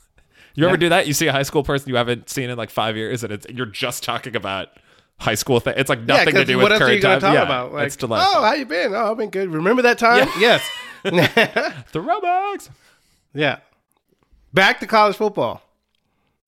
you 0.55 0.67
ever 0.67 0.77
do 0.77 0.89
that? 0.91 1.07
You 1.07 1.15
see 1.15 1.27
a 1.27 1.33
high 1.33 1.43
school 1.43 1.63
person 1.63 1.89
you 1.89 1.97
haven't 1.97 2.29
seen 2.29 2.51
in 2.51 2.59
like 2.59 2.71
5 2.71 2.97
years 2.97 3.25
and 3.25 3.33
it's 3.33 3.47
you're 3.49 3.67
just 3.67 4.03
talking 4.03 4.37
about 4.37 4.69
high 5.23 5.35
school 5.35 5.61
thing. 5.61 5.75
It's 5.77 5.89
like 5.89 6.01
Yeah, 6.01 6.05
nothing 6.17 6.27
to 6.27 6.33
'cause 6.41 6.47
do 6.47 6.59
with 6.59 6.73
else 6.73 6.81
are 6.83 6.93
you 6.93 7.01
current 7.01 7.03
time. 7.03 7.21
talk 7.21 7.35
Yeah, 7.35 7.43
about? 7.43 7.73
Like, 7.73 7.87
it's 7.87 7.97
delightful. 7.97 8.33
oh, 8.41 8.43
how 8.45 8.53
you 8.55 8.67
been? 8.67 8.95
Oh, 8.95 9.11
I've 9.13 9.17
been 9.17 9.31
good. 9.31 9.49
Remember 9.51 9.83
that 9.83 9.99
time? 9.99 10.29
Yes. 10.39 10.63
the 11.03 11.11
Robux. 11.95 12.69
Yeah. 13.35 13.59
Back 14.53 14.81
to 14.81 14.87
college 14.87 15.17
football. 15.17 15.63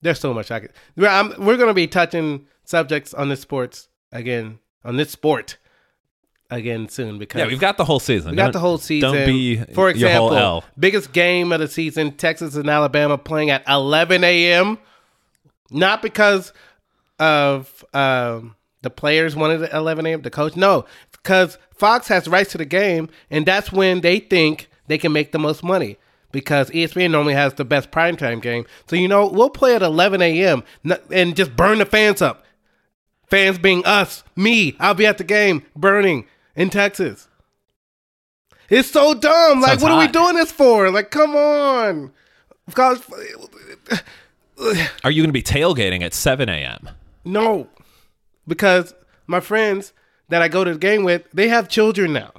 There's 0.01 0.19
so 0.19 0.33
much 0.33 0.51
I 0.51 0.59
could. 0.59 0.71
We're, 0.95 1.07
I'm, 1.07 1.29
we're 1.43 1.57
going 1.57 1.69
to 1.69 1.73
be 1.73 1.87
touching 1.87 2.45
subjects 2.63 3.13
on 3.13 3.29
this 3.29 3.41
sports 3.41 3.87
again, 4.11 4.59
on 4.83 4.97
this 4.97 5.09
sport 5.11 5.57
again 6.51 6.87
soon 6.89 7.17
because 7.17 7.39
Yeah, 7.39 7.47
we've 7.47 7.59
got 7.59 7.77
the 7.77 7.85
whole 7.85 7.99
season. 7.99 8.31
we 8.31 8.37
got 8.37 8.43
Don't- 8.45 8.51
the 8.53 8.59
whole 8.59 8.77
season. 8.77 9.11
Don't 9.13 9.25
be 9.25 9.57
for 9.73 9.89
example, 9.89 10.35
L. 10.35 10.63
biggest 10.77 11.11
game 11.11 11.51
of 11.51 11.59
the 11.59 11.67
season: 11.67 12.11
Texas 12.11 12.55
and 12.55 12.69
Alabama 12.69 13.17
playing 13.17 13.49
at 13.49 13.63
11 13.67 14.23
a.m. 14.23 14.77
Not 15.71 16.03
because 16.03 16.53
of 17.19 17.83
um, 17.93 18.54
the 18.85 18.89
players 18.89 19.35
wanted 19.35 19.61
it 19.63 19.71
at 19.71 19.75
11 19.77 20.05
a.m. 20.05 20.21
The 20.21 20.29
coach, 20.29 20.55
no, 20.55 20.85
because 21.11 21.57
Fox 21.75 22.07
has 22.07 22.29
rights 22.29 22.51
to 22.53 22.57
the 22.57 22.65
game, 22.65 23.09
and 23.29 23.45
that's 23.45 23.71
when 23.71 23.99
they 23.99 24.19
think 24.19 24.69
they 24.87 24.97
can 24.97 25.11
make 25.11 25.33
the 25.33 25.39
most 25.39 25.61
money. 25.63 25.97
Because 26.31 26.69
ESPN 26.69 27.11
normally 27.11 27.33
has 27.33 27.53
the 27.53 27.63
best 27.65 27.91
primetime 27.91 28.41
game, 28.41 28.65
so 28.87 28.95
you 28.95 29.07
know 29.07 29.27
we'll 29.27 29.49
play 29.49 29.75
at 29.75 29.81
11 29.81 30.21
a.m. 30.21 30.63
and 31.11 31.35
just 31.35 31.55
burn 31.55 31.77
the 31.79 31.85
fans 31.85 32.21
up. 32.21 32.43
Fans 33.29 33.57
being 33.57 33.83
us, 33.85 34.23
me. 34.35 34.75
I'll 34.79 34.93
be 34.93 35.05
at 35.05 35.17
the 35.17 35.23
game 35.23 35.63
burning 35.75 36.27
in 36.55 36.69
Texas. 36.69 37.27
It's 38.69 38.89
so 38.91 39.13
dumb. 39.13 39.61
Like, 39.61 39.71
Sounds 39.71 39.83
what 39.83 39.91
are 39.91 39.99
we 39.99 40.07
doing 40.07 40.35
this 40.35 40.51
for? 40.51 40.89
Like, 40.91 41.09
come 41.11 41.35
on. 41.35 42.11
College, 42.73 43.01
Are 45.03 45.11
you 45.11 45.21
going 45.21 45.29
to 45.29 45.33
be 45.33 45.43
tailgating 45.43 46.01
at 46.01 46.13
7 46.13 46.49
a.m.? 46.49 46.89
no, 47.23 47.67
because 48.47 48.93
my 49.27 49.39
friends 49.39 49.93
that 50.29 50.41
I 50.41 50.47
go 50.47 50.63
to 50.63 50.73
the 50.73 50.79
game 50.79 51.03
with, 51.03 51.23
they 51.33 51.47
have 51.49 51.67
children 51.69 52.13
now, 52.13 52.31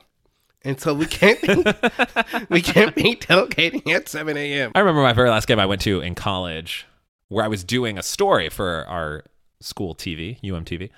and 0.62 0.80
so 0.80 0.92
we 0.94 1.06
can't 1.06 1.40
be, 1.40 1.54
we 2.50 2.60
can't 2.62 2.94
be 2.94 3.14
tailgating 3.16 3.88
at 3.92 4.08
seven 4.08 4.36
a.m. 4.36 4.72
I 4.74 4.80
remember 4.80 5.02
my 5.02 5.12
very 5.12 5.30
last 5.30 5.46
game 5.46 5.58
I 5.58 5.66
went 5.66 5.80
to 5.82 6.00
in 6.00 6.14
college 6.14 6.86
where 7.28 7.44
I 7.44 7.48
was 7.48 7.64
doing 7.64 7.98
a 7.98 8.02
story 8.02 8.48
for 8.48 8.84
our 8.88 9.24
school 9.60 9.94
TV, 9.94 10.40
UMTV. 10.42 10.90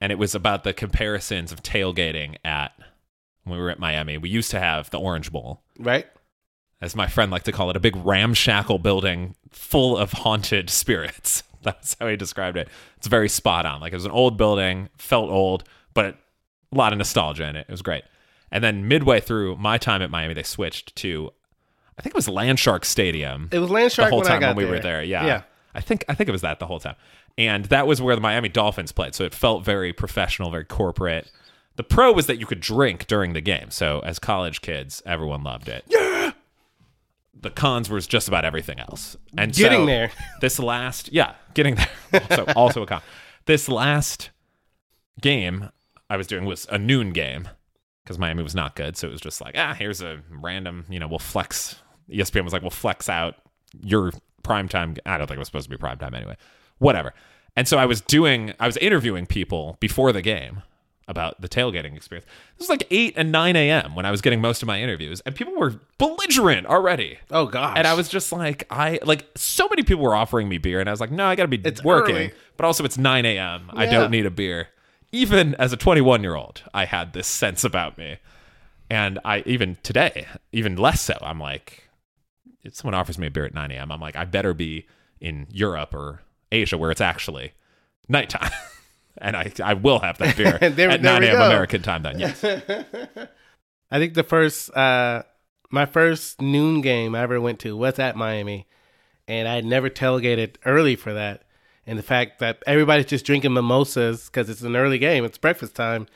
And 0.00 0.12
it 0.12 0.18
was 0.18 0.34
about 0.34 0.64
the 0.64 0.72
comparisons 0.72 1.50
of 1.50 1.62
tailgating 1.62 2.36
at 2.44 2.72
when 3.44 3.56
we 3.58 3.62
were 3.62 3.70
at 3.70 3.78
Miami. 3.78 4.18
We 4.18 4.28
used 4.28 4.50
to 4.52 4.60
have 4.60 4.90
the 4.90 4.98
Orange 5.00 5.32
Bowl, 5.32 5.62
Right? 5.78 6.06
as 6.80 6.94
my 6.94 7.06
friend 7.06 7.30
liked 7.32 7.46
to 7.46 7.52
call 7.52 7.70
it, 7.70 7.76
a 7.76 7.80
big 7.80 7.96
ramshackle 7.96 8.78
building 8.80 9.34
full 9.54 9.96
of 9.96 10.12
haunted 10.12 10.70
spirits. 10.82 11.42
That's 11.62 11.96
how 11.98 12.08
he 12.08 12.16
described 12.16 12.56
it. 12.58 12.68
It's 12.98 13.06
very 13.06 13.28
spot 13.28 13.64
on. 13.64 13.80
Like 13.80 13.92
it 13.92 13.96
was 13.96 14.04
an 14.04 14.10
old 14.10 14.36
building, 14.36 14.90
felt 14.98 15.30
old, 15.30 15.64
but 15.94 16.16
a 16.72 16.76
lot 16.76 16.92
of 16.92 16.98
nostalgia 16.98 17.48
in 17.48 17.56
it. 17.56 17.66
It 17.68 17.72
was 17.72 17.82
great. 17.82 18.04
And 18.50 18.62
then 18.62 18.86
midway 18.86 19.20
through 19.20 19.56
my 19.56 19.78
time 19.78 20.02
at 20.02 20.10
Miami, 20.10 20.34
they 20.34 20.42
switched 20.42 20.94
to, 20.96 21.30
I 21.98 22.02
think 22.02 22.14
it 22.14 22.16
was 22.16 22.28
Landshark 22.28 22.84
Stadium. 22.84 23.48
It 23.50 23.58
was 23.58 23.70
Landshark 23.70 23.96
the 23.96 24.10
whole 24.10 24.18
when 24.18 24.26
time 24.28 24.36
I 24.36 24.40
got 24.40 24.46
when 24.48 24.56
we 24.56 24.64
there. 24.64 24.72
were 24.72 24.80
there. 24.80 25.02
Yeah. 25.02 25.26
Yeah. 25.26 25.42
I 25.74 25.80
think 25.80 26.04
I 26.08 26.14
think 26.14 26.28
it 26.28 26.32
was 26.32 26.42
that 26.42 26.60
the 26.60 26.66
whole 26.66 26.78
time. 26.78 26.94
And 27.36 27.64
that 27.66 27.86
was 27.86 28.00
where 28.00 28.14
the 28.14 28.20
Miami 28.20 28.48
Dolphins 28.48 28.92
played. 28.92 29.14
So 29.14 29.24
it 29.24 29.34
felt 29.34 29.64
very 29.64 29.92
professional, 29.92 30.50
very 30.50 30.64
corporate. 30.64 31.32
The 31.76 31.82
pro 31.82 32.12
was 32.12 32.26
that 32.26 32.38
you 32.38 32.46
could 32.46 32.60
drink 32.60 33.08
during 33.08 33.32
the 33.32 33.40
game. 33.40 33.70
So 33.70 33.98
as 34.00 34.20
college 34.20 34.60
kids, 34.60 35.02
everyone 35.04 35.42
loved 35.42 35.68
it. 35.68 35.84
Yeah. 35.88 36.23
The 37.40 37.50
cons 37.50 37.90
was 37.90 38.06
just 38.06 38.28
about 38.28 38.44
everything 38.44 38.78
else. 38.78 39.16
And 39.36 39.52
Getting 39.52 39.80
so 39.80 39.86
there. 39.86 40.10
This 40.40 40.58
last, 40.58 41.12
yeah, 41.12 41.34
getting 41.54 41.74
there. 41.74 41.88
Also, 42.30 42.44
also 42.56 42.82
a 42.82 42.86
con. 42.86 43.02
This 43.46 43.68
last 43.68 44.30
game 45.20 45.70
I 46.08 46.16
was 46.16 46.26
doing 46.26 46.44
was 46.44 46.66
a 46.70 46.78
noon 46.78 47.12
game 47.12 47.48
because 48.02 48.18
Miami 48.18 48.42
was 48.42 48.54
not 48.54 48.76
good. 48.76 48.96
So 48.96 49.08
it 49.08 49.12
was 49.12 49.20
just 49.20 49.40
like, 49.40 49.54
ah, 49.56 49.74
here's 49.74 50.00
a 50.00 50.20
random, 50.30 50.84
you 50.88 50.98
know, 50.98 51.08
we'll 51.08 51.18
flex. 51.18 51.76
ESPN 52.10 52.44
was 52.44 52.52
like, 52.52 52.62
we'll 52.62 52.70
flex 52.70 53.08
out 53.08 53.36
your 53.82 54.12
primetime. 54.42 54.98
I 55.06 55.18
don't 55.18 55.26
think 55.26 55.36
it 55.36 55.40
was 55.40 55.48
supposed 55.48 55.70
to 55.70 55.76
be 55.76 55.82
primetime 55.82 56.14
anyway. 56.14 56.36
Whatever. 56.78 57.14
And 57.56 57.66
so 57.66 57.78
I 57.78 57.86
was 57.86 58.00
doing, 58.00 58.52
I 58.60 58.66
was 58.66 58.76
interviewing 58.78 59.26
people 59.26 59.76
before 59.80 60.12
the 60.12 60.22
game 60.22 60.62
about 61.08 61.40
the 61.40 61.48
tailgating 61.48 61.96
experience. 61.96 62.26
This 62.58 62.68
was 62.68 62.68
like 62.70 62.86
8 62.90 63.14
and 63.16 63.30
9 63.30 63.56
a.m. 63.56 63.94
when 63.94 64.06
I 64.06 64.10
was 64.10 64.20
getting 64.20 64.40
most 64.40 64.62
of 64.62 64.66
my 64.66 64.80
interviews, 64.80 65.20
and 65.26 65.34
people 65.34 65.54
were 65.54 65.74
belligerent 65.98 66.66
already. 66.66 67.18
Oh 67.30 67.46
gosh. 67.46 67.76
And 67.76 67.86
I 67.86 67.94
was 67.94 68.08
just 68.08 68.32
like, 68.32 68.66
I 68.70 68.98
like 69.04 69.26
so 69.36 69.68
many 69.68 69.82
people 69.82 70.02
were 70.02 70.14
offering 70.14 70.48
me 70.48 70.58
beer, 70.58 70.80
and 70.80 70.88
I 70.88 70.92
was 70.92 71.00
like, 71.00 71.10
no, 71.10 71.26
I 71.26 71.34
got 71.34 71.42
to 71.44 71.48
be 71.48 71.60
It's 71.64 71.84
working. 71.84 72.14
early. 72.16 72.32
But 72.56 72.66
also, 72.66 72.84
it's 72.84 72.96
9 72.98 73.24
a.m. 73.26 73.70
I 73.72 73.86
don't 73.86 74.10
need 74.10 74.26
a 74.26 74.30
beer. 74.30 74.68
Even 75.12 75.54
as 75.56 75.72
a 75.72 75.76
21 75.76 76.22
year 76.22 76.34
old, 76.34 76.62
I 76.72 76.84
had 76.86 77.12
this 77.12 77.26
sense 77.26 77.64
about 77.64 77.98
me. 77.98 78.18
And 78.90 79.18
I, 79.24 79.42
even 79.46 79.76
today, 79.82 80.26
even 80.52 80.76
less 80.76 81.00
so, 81.00 81.16
I'm 81.20 81.38
like, 81.40 81.84
if 82.62 82.74
someone 82.74 82.94
offers 82.94 83.18
me 83.18 83.26
a 83.26 83.30
beer 83.30 83.44
at 83.44 83.54
9 83.54 83.70
a.m., 83.70 83.90
I'm 83.92 84.00
like, 84.00 84.16
I 84.16 84.24
better 84.24 84.54
be 84.54 84.86
in 85.20 85.46
Europe 85.50 85.94
or 85.94 86.22
Asia 86.52 86.76
where 86.78 86.90
it's 86.90 87.00
actually 87.00 87.52
nighttime. 88.08 88.50
and 89.18 89.36
I, 89.36 89.52
I 89.62 89.74
will 89.74 90.00
have 90.00 90.18
that 90.18 90.36
beer 90.36 90.58
There- 90.60 90.64
at 90.70 90.76
there 90.76 90.98
9 90.98 91.22
a.m. 91.24 91.36
American 91.36 91.82
time 91.82 92.02
then. 92.02 92.18
Yes. 92.18 92.42
I 93.90 93.98
think 93.98 94.14
the 94.14 94.22
first, 94.24 94.74
uh, 94.76 95.22
my 95.70 95.86
first 95.86 96.40
noon 96.40 96.80
game 96.80 97.14
I 97.14 97.22
ever 97.22 97.40
went 97.40 97.58
to 97.60 97.76
was 97.76 97.98
at 97.98 98.16
Miami, 98.16 98.66
and 99.28 99.46
I 99.48 99.54
had 99.56 99.64
never 99.64 99.88
tailgated 99.90 100.56
early 100.64 100.96
for 100.96 101.12
that. 101.12 101.42
And 101.86 101.98
the 101.98 102.02
fact 102.02 102.38
that 102.40 102.62
everybody's 102.66 103.06
just 103.06 103.26
drinking 103.26 103.52
mimosas 103.52 104.26
because 104.26 104.48
it's 104.48 104.62
an 104.62 104.74
early 104.74 104.98
game, 104.98 105.24
it's 105.24 105.36
breakfast 105.38 105.74
time. 105.74 106.06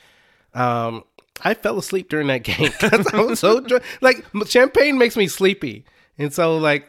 Um, 0.53 1.03
I 1.41 1.53
fell 1.53 1.77
asleep 1.77 2.09
during 2.09 2.27
that 2.27 2.39
game 2.43 2.71
because 2.71 3.07
I 3.13 3.21
was 3.21 3.39
so 3.39 3.59
drunk. 3.61 3.83
Like 4.01 4.25
champagne 4.47 4.97
makes 4.97 5.15
me 5.15 5.27
sleepy, 5.27 5.85
and 6.17 6.33
so 6.33 6.57
like 6.57 6.85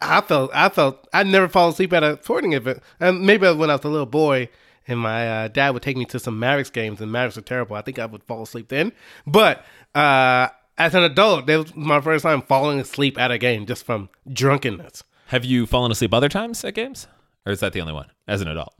I 0.00 0.20
felt, 0.22 0.50
I 0.54 0.68
felt, 0.70 1.06
I'd 1.12 1.26
never 1.26 1.48
fall 1.48 1.68
asleep 1.70 1.92
at 1.92 2.02
a 2.02 2.18
sporting 2.22 2.52
event. 2.54 2.80
And 3.00 3.22
maybe 3.26 3.52
when 3.52 3.70
I 3.70 3.74
was 3.74 3.84
a 3.84 3.88
little 3.88 4.06
boy, 4.06 4.48
and 4.88 4.98
my 4.98 5.28
uh, 5.28 5.48
dad 5.48 5.70
would 5.70 5.82
take 5.82 5.96
me 5.96 6.04
to 6.06 6.18
some 6.18 6.38
Mavericks 6.38 6.70
games, 6.70 7.00
and 7.00 7.10
Mavericks 7.10 7.36
were 7.36 7.42
terrible. 7.42 7.76
I 7.76 7.82
think 7.82 7.98
I 7.98 8.06
would 8.06 8.22
fall 8.24 8.42
asleep 8.42 8.68
then. 8.68 8.92
But 9.26 9.64
uh, 9.94 10.48
as 10.78 10.94
an 10.94 11.02
adult, 11.02 11.46
that 11.46 11.56
was 11.56 11.76
my 11.76 12.00
first 12.00 12.22
time 12.22 12.42
falling 12.42 12.80
asleep 12.80 13.18
at 13.18 13.30
a 13.30 13.38
game 13.38 13.66
just 13.66 13.84
from 13.84 14.08
drunkenness. 14.32 15.02
Have 15.28 15.44
you 15.44 15.66
fallen 15.66 15.90
asleep 15.90 16.14
other 16.14 16.28
times 16.28 16.64
at 16.64 16.74
games? 16.74 17.08
Or 17.44 17.52
is 17.52 17.60
that 17.60 17.72
the 17.72 17.80
only 17.80 17.92
one 17.92 18.10
as 18.28 18.40
an 18.40 18.48
adult? 18.48 18.74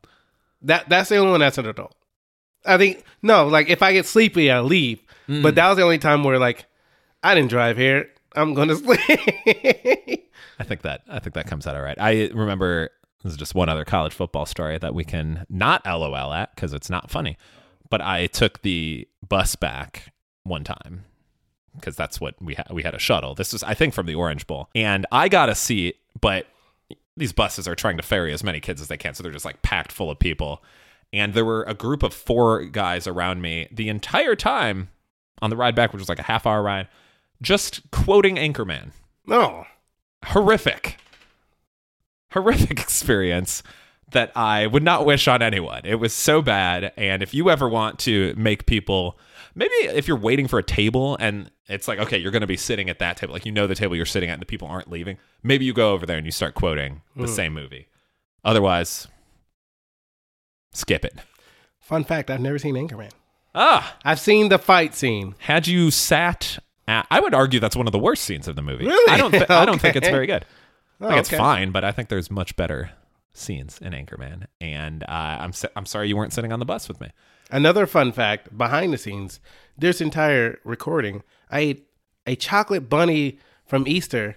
That 0.63 0.89
that's 0.89 1.09
the 1.09 1.17
only 1.17 1.33
one 1.33 1.43
as 1.43 1.59
an 1.59 1.67
adult. 1.67 1.95
I 2.65 2.79
think 2.79 3.05
no, 3.23 3.47
like 3.47 3.69
if 3.69 3.83
I 3.83 3.93
get 3.93 4.07
sleepy, 4.07 4.51
I 4.51 4.61
leave. 4.61 5.01
But 5.29 5.57
that 5.57 5.69
was 5.69 5.77
the 5.77 5.83
only 5.83 5.99
time 5.99 6.23
where 6.23 6.39
like 6.39 6.67
I 7.23 7.35
didn't 7.35 7.51
drive 7.51 7.77
here. 7.77 8.11
I'm 8.35 8.55
going 8.55 8.69
to 8.69 8.77
sleep. 8.77 10.31
I 10.59 10.65
think 10.65 10.83
that 10.83 11.03
I 11.09 11.19
think 11.19 11.35
that 11.35 11.47
comes 11.47 11.67
out 11.67 11.77
all 11.77 11.83
right. 11.83 11.97
I 12.01 12.31
remember 12.33 12.91
this 13.23 13.33
is 13.33 13.39
just 13.39 13.55
one 13.55 13.69
other 13.69 13.85
college 13.85 14.13
football 14.13 14.47
story 14.47 14.79
that 14.79 14.95
we 14.95 15.05
can 15.05 15.47
not 15.49 15.85
LOL 15.87 16.33
at 16.33 16.55
because 16.55 16.73
it's 16.73 16.91
not 16.91 17.11
funny. 17.11 17.37
But 17.89 18.01
I 18.01 18.27
took 18.27 18.63
the 18.63 19.09
bus 19.27 19.57
back 19.57 20.13
one 20.45 20.65
time 20.65 21.05
because 21.75 21.97
that's 21.97 22.21
what 22.21 22.35
we 22.41 22.55
had. 22.55 22.67
We 22.71 22.83
had 22.83 22.95
a 22.95 22.99
shuttle. 22.99 23.35
This 23.35 23.53
was 23.53 23.63
I 23.63 23.75
think 23.75 23.95
from 23.95 24.07
the 24.07 24.15
Orange 24.15 24.47
Bowl, 24.47 24.69
and 24.75 25.07
I 25.13 25.29
got 25.29 25.49
a 25.49 25.55
seat, 25.55 25.97
but 26.21 26.47
these 27.17 27.33
buses 27.33 27.67
are 27.67 27.75
trying 27.75 27.97
to 27.97 28.03
ferry 28.03 28.33
as 28.33 28.45
many 28.45 28.61
kids 28.61 28.81
as 28.81 28.89
they 28.89 28.97
can, 28.97 29.15
so 29.15 29.23
they're 29.23 29.33
just 29.33 29.45
like 29.45 29.63
packed 29.63 29.93
full 29.93 30.11
of 30.11 30.19
people. 30.19 30.63
And 31.13 31.35
there 31.35 31.45
were 31.45 31.63
a 31.65 31.75
group 31.75 32.03
of 32.03 32.13
four 32.13 32.65
guys 32.65 33.07
around 33.07 33.41
me 33.41 33.69
the 33.71 33.89
entire 33.89 34.35
time 34.35 34.89
on 35.41 35.51
the 35.51 35.57
ride 35.57 35.75
back, 35.75 35.93
which 35.93 36.01
was 36.01 36.09
like 36.09 36.19
a 36.19 36.25
half 36.25 36.47
hour 36.47 36.63
ride, 36.63 36.89
just 37.41 37.91
quoting 37.91 38.37
Anchorman 38.37 38.91
no. 39.27 39.67
horrific 40.25 40.99
horrific 42.41 42.79
experience 42.81 43.63
that 44.13 44.31
I 44.37 44.67
would 44.69 44.83
not 44.85 45.05
wish 45.05 45.27
on 45.27 45.43
anyone. 45.43 45.81
It 45.85 45.97
was 45.97 46.13
so 46.13 46.41
bad 46.43 46.93
and 46.97 47.23
if 47.23 47.35
you 47.35 47.51
ever 47.51 47.69
want 47.69 47.99
to 48.01 48.35
make 48.37 48.67
people 48.67 49.19
maybe 49.55 49.73
if 49.75 50.07
you're 50.07 50.17
waiting 50.17 50.47
for 50.47 50.59
a 50.59 50.63
table 50.63 51.17
and 51.19 51.51
it's 51.69 51.89
like 51.89 51.99
okay, 51.99 52.17
you're 52.19 52.31
going 52.31 52.43
to 52.43 52.47
be 52.47 52.57
sitting 52.57 52.89
at 52.89 52.99
that 53.01 53.17
table 53.17 53.33
like 53.35 53.45
you 53.47 53.53
know 53.53 53.67
the 53.67 53.75
table 53.75 53.97
you're 53.97 54.05
sitting 54.07 54.31
at 54.31 54.35
and 54.35 54.43
the 54.43 54.47
people 54.47 54.69
aren't 54.69 54.91
leaving, 54.91 55.19
maybe 55.43 55.65
you 55.65 55.73
go 55.73 55.93
over 55.93 56.07
there 56.07 56.17
and 56.19 56.27
you 56.27 56.33
start 56.33 56.55
quoting 56.55 57.03
the 57.17 57.27
same 57.27 57.53
movie. 57.53 57.89
Otherwise 58.45 59.09
skip 60.73 61.05
it. 61.05 61.15
Fun 61.81 62.05
fact: 62.05 62.31
I've 62.31 62.41
never 62.41 62.59
seen 62.59 62.75
Anchorman. 62.75 63.11
Ah, 63.55 63.97
I've 64.05 64.21
seen 64.21 64.49
the 64.51 64.59
fight 64.59 64.95
scene. 64.95 65.35
had 65.39 65.67
you 65.67 65.91
sat 65.91 66.59
at, 66.87 67.07
I 67.11 67.21
would 67.21 67.33
argue 67.35 67.59
that's 67.59 67.75
one 67.77 67.87
of 67.87 67.93
the 67.93 67.99
worst 67.99 68.23
scenes 68.25 68.47
of 68.49 68.55
the 68.57 68.63
movie. 68.63 68.85
Really? 68.87 69.11
I 69.13 69.17
don't 69.17 69.31
thi- 69.33 69.47
I 69.49 69.65
don't 69.65 69.81
think 69.81 69.97
it's 69.97 70.09
very 70.17 70.27
good. 70.27 70.45
Oh, 71.01 71.09
Like 71.09 71.19
it's 71.21 71.29
okay. 71.29 71.37
fine, 71.37 71.71
but 71.73 71.85
I 71.85 71.93
think 71.93 72.09
there's 72.09 72.31
much 72.31 72.57
better 72.57 72.91
scenes 73.33 73.79
in 73.81 73.93
Anchorman. 73.93 74.47
And 74.61 75.03
uh, 75.05 75.07
I'm 75.41 75.53
I'm 75.75 75.87
sorry 75.87 76.09
you 76.09 76.17
weren't 76.17 76.33
sitting 76.33 76.53
on 76.53 76.59
the 76.59 76.65
bus 76.65 76.89
with 76.89 77.01
me. 77.01 77.11
Another 77.51 77.87
fun 77.87 78.13
fact 78.13 78.57
behind 78.57 78.93
the 78.93 78.99
scenes: 78.99 79.41
this 79.79 80.01
entire 80.01 80.59
recording, 80.65 81.23
I 81.51 81.61
ate 81.61 81.87
a 82.27 82.35
chocolate 82.37 82.89
bunny 82.89 83.39
from 83.67 83.87
Easter 83.87 84.37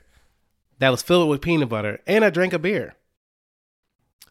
that 0.80 0.90
was 0.90 1.02
filled 1.02 1.30
with 1.30 1.42
peanut 1.42 1.70
butter, 1.70 2.02
and 2.06 2.24
I 2.24 2.30
drank 2.30 2.54
a 2.54 2.60
beer. 2.60 2.96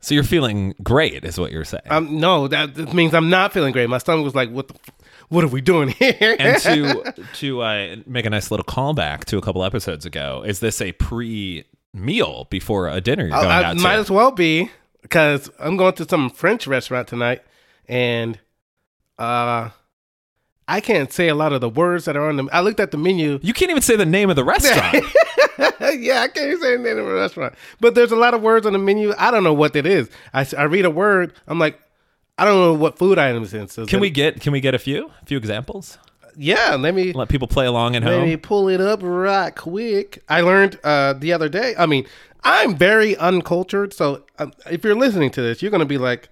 So 0.01 0.15
you're 0.15 0.23
feeling 0.23 0.75
great, 0.83 1.25
is 1.25 1.39
what 1.41 1.51
you're 1.51 1.65
saying. 1.65 1.83
Um, 1.91 2.21
no, 2.21 2.47
that, 2.47 2.75
that 2.77 2.95
means 2.95 3.15
I'm 3.15 3.31
not 3.31 3.53
feeling 3.53 3.73
great. 3.73 3.89
My 3.89 3.99
stomach 3.99 4.25
was 4.25 4.35
like, 4.35 4.51
"What 4.51 4.69
the? 4.69 4.75
F- 4.75 4.95
what 5.29 5.43
are 5.43 5.49
we 5.49 5.61
doing 5.61 5.89
here?" 5.89 6.37
and 6.39 6.61
to 6.63 7.15
to 7.35 7.63
uh, 7.63 7.97
make 8.07 8.25
a 8.27 8.31
nice 8.31 8.51
little 8.53 8.65
callback 8.65 9.25
to 9.27 9.39
a 9.39 9.41
couple 9.43 9.65
episodes 9.65 10.07
ago, 10.07 10.45
is 10.47 10.61
this 10.61 10.81
a 10.81 10.93
pre 10.93 11.65
meal 11.99 12.47
before 12.51 12.89
a 12.89 13.01
dinner 13.01 13.27
you're 13.27 13.35
I, 13.35 13.43
going 13.43 13.53
I 13.53 13.63
out 13.65 13.77
might 13.79 13.97
as 13.97 14.11
well 14.11 14.31
be 14.31 14.71
because 15.03 15.51
I'm 15.59 15.77
going 15.77 15.95
to 15.95 16.09
some 16.09 16.31
French 16.31 16.67
restaurant 16.67 17.09
tonight, 17.09 17.43
and 17.89 18.39
uh, 19.19 19.71
I 20.67 20.81
can't 20.81 21.13
say 21.13 21.29
a 21.29 21.35
lot 21.35 21.53
of 21.53 21.61
the 21.61 21.69
words 21.69 22.05
that 22.05 22.17
are 22.17 22.29
on 22.29 22.37
the. 22.37 22.49
I 22.53 22.61
looked 22.61 22.81
at 22.81 22.91
the 22.91 22.99
menu. 22.99 23.39
you 23.43 23.53
can't 23.53 23.71
even 23.71 23.83
say 23.83 23.97
the 23.97 24.07
name 24.07 24.31
of 24.31 24.37
the 24.37 24.45
restaurant. 24.45 24.95
yeah, 25.99 26.21
I 26.23 26.29
can't 26.29 26.61
say 26.61 26.77
the 26.77 26.83
name 26.83 26.99
of 26.99 27.07
the 27.07 27.15
restaurant, 27.15 27.55
but 27.81 27.95
there's 27.95 28.13
a 28.13 28.17
lot 28.17 28.35
of 28.35 28.43
words 28.43 28.67
on 28.67 28.73
the 28.73 28.79
menu. 28.79 29.15
I 29.19 29.31
don't 29.31 29.45
know 29.45 29.55
what 29.55 29.75
it 29.75 29.87
is. 29.87 30.11
I, 30.35 30.47
I 30.57 30.65
read 30.65 30.85
a 30.85 30.91
word. 30.91 31.33
I'm 31.47 31.59
like, 31.59 31.81
I 32.37 32.45
don't 32.45 32.61
know 32.61 32.75
what 32.75 32.99
food 32.99 33.19
item 33.19 33.43
it's 33.43 33.55
in. 33.55 33.69
So 33.69 33.87
can 33.87 34.01
we 34.01 34.11
get 34.11 34.41
can 34.41 34.53
we 34.53 34.61
get 34.61 34.75
a 34.75 34.79
few 34.79 35.11
a 35.23 35.27
few 35.27 35.39
examples? 35.39 35.99
Yeah, 36.41 36.77
let 36.77 36.95
me 36.95 37.13
Let 37.13 37.29
people 37.29 37.49
play 37.49 37.67
along 37.67 37.97
at 37.97 38.05
let 38.05 38.23
me 38.23 38.37
pull 38.37 38.69
it 38.69 38.81
up 38.81 39.01
right 39.03 39.55
quick. 39.55 40.23
I 40.29 40.41
learned 40.41 40.79
uh, 40.85 41.15
the 41.15 41.33
other 41.33 41.49
day. 41.49 41.75
I 41.77 41.87
mean, 41.87 42.07
I'm 42.45 42.77
very 42.77 43.17
uncultured, 43.17 43.93
so 43.93 44.25
um, 44.39 44.53
if 44.71 44.85
you're 44.85 44.95
listening 44.95 45.31
to 45.33 45.43
this, 45.43 45.61
you're 45.63 45.73
gonna 45.73 45.85
be 45.85 45.99
like, 45.99 46.29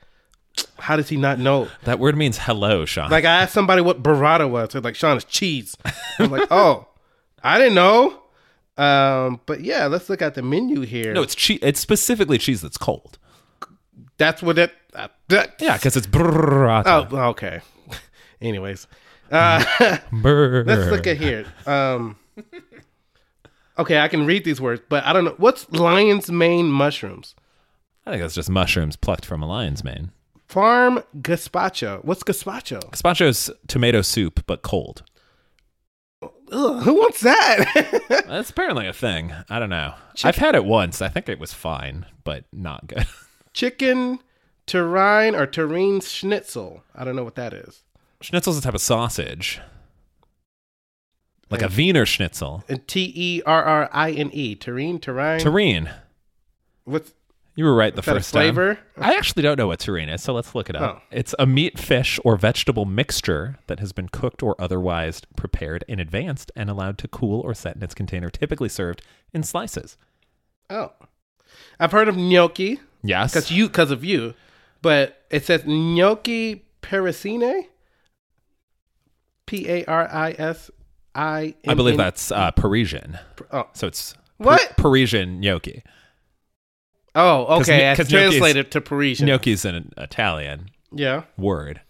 "How 0.78 0.94
does 0.94 1.08
he 1.08 1.16
not 1.16 1.40
know?" 1.40 1.68
That 1.84 1.98
word 1.98 2.16
means 2.16 2.38
hello, 2.38 2.84
Sean. 2.84 3.10
Like 3.10 3.24
I 3.24 3.42
asked 3.42 3.52
somebody 3.52 3.82
what 3.82 4.00
burrata 4.02 4.48
was. 4.48 4.68
They're 4.70 4.80
like, 4.80 4.94
"Sean, 4.94 5.16
it's 5.16 5.24
cheese." 5.26 5.76
I'm 6.20 6.30
like, 6.30 6.46
"Oh, 6.52 6.86
I 7.42 7.58
didn't 7.58 7.74
know." 7.74 8.22
Um, 8.78 9.40
but 9.46 9.62
yeah, 9.62 9.86
let's 9.86 10.08
look 10.08 10.22
at 10.22 10.34
the 10.34 10.42
menu 10.42 10.82
here. 10.82 11.14
no, 11.14 11.22
it's 11.22 11.34
cheese. 11.34 11.58
It's 11.62 11.80
specifically 11.80 12.38
cheese 12.38 12.60
that's 12.60 12.78
cold. 12.78 13.18
that's 14.18 14.40
what 14.42 14.56
it. 14.58 14.72
Uh, 14.94 15.08
Yeah, 15.28 15.76
because 15.76 15.96
it's 15.96 16.06
burrata. 16.06 17.08
Oh, 17.10 17.18
okay. 17.30 17.60
Anyways, 18.40 18.86
uh, 19.30 19.64
let's 20.12 20.90
look 20.90 21.06
at 21.06 21.16
here. 21.16 21.46
Um, 21.66 22.16
okay, 23.78 23.98
I 23.98 24.08
can 24.08 24.26
read 24.26 24.44
these 24.44 24.60
words, 24.60 24.82
but 24.88 25.04
I 25.04 25.12
don't 25.12 25.24
know 25.24 25.34
what's 25.38 25.70
lion's 25.70 26.30
mane 26.30 26.70
mushrooms. 26.70 27.34
I 28.06 28.10
think 28.10 28.22
that's 28.22 28.34
just 28.34 28.50
mushrooms 28.50 28.96
plucked 28.96 29.24
from 29.24 29.42
a 29.42 29.46
lion's 29.46 29.82
mane. 29.82 30.12
Farm 30.46 31.02
gazpacho. 31.18 32.04
What's 32.04 32.22
gazpacho? 32.22 32.90
Gazpacho's 32.90 33.50
tomato 33.66 34.00
soup, 34.02 34.44
but 34.46 34.62
cold. 34.62 35.02
Ugh, 36.52 36.82
who 36.84 36.94
wants 36.94 37.20
that? 37.22 38.24
That's 38.28 38.50
apparently 38.50 38.86
a 38.86 38.92
thing. 38.92 39.32
I 39.50 39.58
don't 39.58 39.70
know. 39.70 39.94
I've 40.22 40.36
had 40.36 40.54
it 40.54 40.64
once. 40.64 41.02
I 41.02 41.08
think 41.08 41.28
it 41.28 41.40
was 41.40 41.52
fine, 41.52 42.06
but 42.22 42.44
not 42.52 42.86
good. 42.86 43.06
Chicken 43.52 44.20
terrine 44.66 45.38
or 45.38 45.46
terrine 45.46 46.00
schnitzel. 46.00 46.84
I 46.94 47.04
don't 47.04 47.16
know 47.16 47.24
what 47.24 47.34
that 47.34 47.52
is. 47.52 47.82
Schnitzel's 48.30 48.58
a 48.58 48.60
type 48.62 48.74
of 48.74 48.80
sausage. 48.80 49.60
Like 51.48 51.62
a 51.62 51.68
Wiener 51.68 52.04
Schnitzel. 52.06 52.64
T 52.88 53.12
E 53.14 53.42
R 53.46 53.62
R 53.62 53.88
I 53.92 54.10
N 54.10 54.30
E. 54.32 54.56
Terrine, 54.56 54.98
terrine. 54.98 55.40
Terrine. 55.40 55.92
What's 56.84 57.14
You 57.54 57.64
were 57.64 57.74
right 57.74 57.94
the 57.94 58.02
that 58.02 58.10
a 58.10 58.14
first 58.16 58.32
time. 58.32 58.40
flavor? 58.42 58.78
I 58.98 59.14
actually 59.14 59.42
don't 59.44 59.56
know 59.56 59.68
what 59.68 59.78
terrine 59.78 60.12
is, 60.12 60.22
so 60.22 60.32
let's 60.32 60.56
look 60.56 60.68
it 60.68 60.74
up. 60.74 60.96
Oh. 60.98 61.02
It's 61.12 61.36
a 61.38 61.46
meat, 61.46 61.78
fish, 61.78 62.18
or 62.24 62.36
vegetable 62.36 62.84
mixture 62.84 63.58
that 63.68 63.78
has 63.78 63.92
been 63.92 64.08
cooked 64.08 64.42
or 64.42 64.56
otherwise 64.60 65.22
prepared 65.36 65.84
in 65.86 66.00
advance 66.00 66.46
and 66.56 66.68
allowed 66.68 66.98
to 66.98 67.08
cool 67.08 67.40
or 67.42 67.54
set 67.54 67.76
in 67.76 67.82
its 67.84 67.94
container, 67.94 68.28
typically 68.28 68.68
served 68.68 69.02
in 69.32 69.44
slices. 69.44 69.96
Oh, 70.68 70.92
I've 71.78 71.92
heard 71.92 72.08
of 72.08 72.16
gnocchi 72.16 72.80
Yes. 73.04 73.32
because 73.32 73.52
you 73.52 73.68
because 73.68 73.92
of 73.92 74.04
you, 74.04 74.34
but 74.82 75.22
it 75.30 75.44
says 75.44 75.62
gnocchi 75.64 76.64
parasine. 76.82 77.66
P 79.46 79.68
A 79.68 79.84
R 79.86 80.08
I 80.12 80.34
S 80.38 80.70
I. 81.14 81.54
I 81.66 81.74
believe 81.74 81.96
that's 81.96 82.30
uh, 82.30 82.50
Parisian. 82.50 83.18
Oh, 83.52 83.68
So 83.72 83.86
it's 83.86 84.14
What? 84.38 84.76
Parisian 84.76 85.40
gnocchi. 85.40 85.82
oh, 87.14 87.60
okay. 87.60 87.94
'cause 87.96 88.10
gnocchi's- 88.10 88.10
translated 88.10 88.70
to 88.72 88.80
Parisian. 88.80 89.26
Gnocchi 89.26 89.52
is 89.52 89.64
an 89.64 89.92
Italian 89.96 90.68
Yeah. 90.92 91.22
word. 91.38 91.80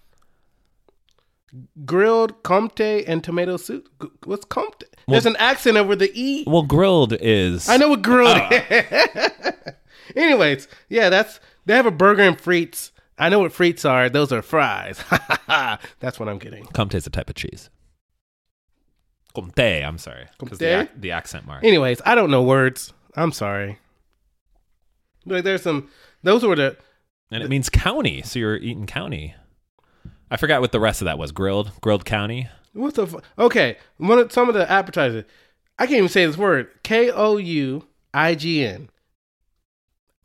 Grilled 1.84 2.42
comte 2.42 2.80
and 2.80 3.24
tomato 3.24 3.56
soup. 3.56 3.88
What's 4.24 4.44
comte? 4.44 4.84
There's 5.08 5.24
an 5.26 5.36
accent 5.36 5.76
over 5.78 5.96
the 5.96 6.10
e. 6.14 6.44
Well, 6.46 6.62
grilled 6.64 7.14
is. 7.20 7.68
I 7.68 7.76
know 7.78 7.88
what 7.88 8.02
grilled. 8.02 8.36
Is. 8.50 9.72
Anyways, 10.14 10.68
yeah, 10.88 11.08
that's 11.08 11.40
they 11.64 11.74
have 11.74 11.86
a 11.86 11.90
burger 11.90 12.22
and 12.22 12.36
frites. 12.36 12.90
I 13.18 13.28
know 13.28 13.38
what 13.38 13.52
frites 13.52 13.88
are. 13.88 14.08
Those 14.10 14.32
are 14.32 14.42
fries. 14.42 15.02
that's 16.00 16.20
what 16.20 16.28
I'm 16.28 16.38
getting. 16.38 16.66
Comte 16.66 16.94
is 16.94 17.06
a 17.06 17.10
type 17.10 17.30
of 17.30 17.36
cheese. 17.36 17.70
Comte, 19.34 19.58
I'm 19.58 19.98
sorry. 19.98 20.26
The, 20.38 20.46
Comte? 20.46 20.62
ac- 20.62 20.90
the 20.96 21.10
accent 21.12 21.46
mark. 21.46 21.64
Anyways, 21.64 22.00
I 22.04 22.14
don't 22.14 22.30
know 22.30 22.42
words. 22.42 22.92
I'm 23.16 23.32
sorry. 23.32 23.78
Like 25.24 25.44
there's 25.44 25.62
some. 25.62 25.90
Those 26.22 26.44
were 26.44 26.56
the. 26.56 26.76
And 27.30 27.42
it 27.42 27.50
means 27.50 27.68
county, 27.68 28.22
so 28.22 28.38
you're 28.38 28.56
eating 28.56 28.86
county. 28.86 29.34
I 30.30 30.36
forgot 30.36 30.60
what 30.60 30.72
the 30.72 30.80
rest 30.80 31.00
of 31.00 31.06
that 31.06 31.18
was. 31.18 31.32
Grilled, 31.32 31.72
grilled 31.80 32.04
county. 32.04 32.48
What 32.72 32.94
the? 32.94 33.06
Fu- 33.06 33.20
okay, 33.38 33.78
one 33.96 34.18
of 34.18 34.32
some 34.32 34.48
of 34.48 34.54
the 34.54 34.70
appetizers. 34.70 35.24
I 35.78 35.86
can't 35.86 35.98
even 35.98 36.08
say 36.08 36.24
this 36.26 36.36
word. 36.38 36.68
K 36.82 37.10
O 37.10 37.36
U 37.36 37.86
I 38.14 38.34
G 38.34 38.64
N 38.64 38.88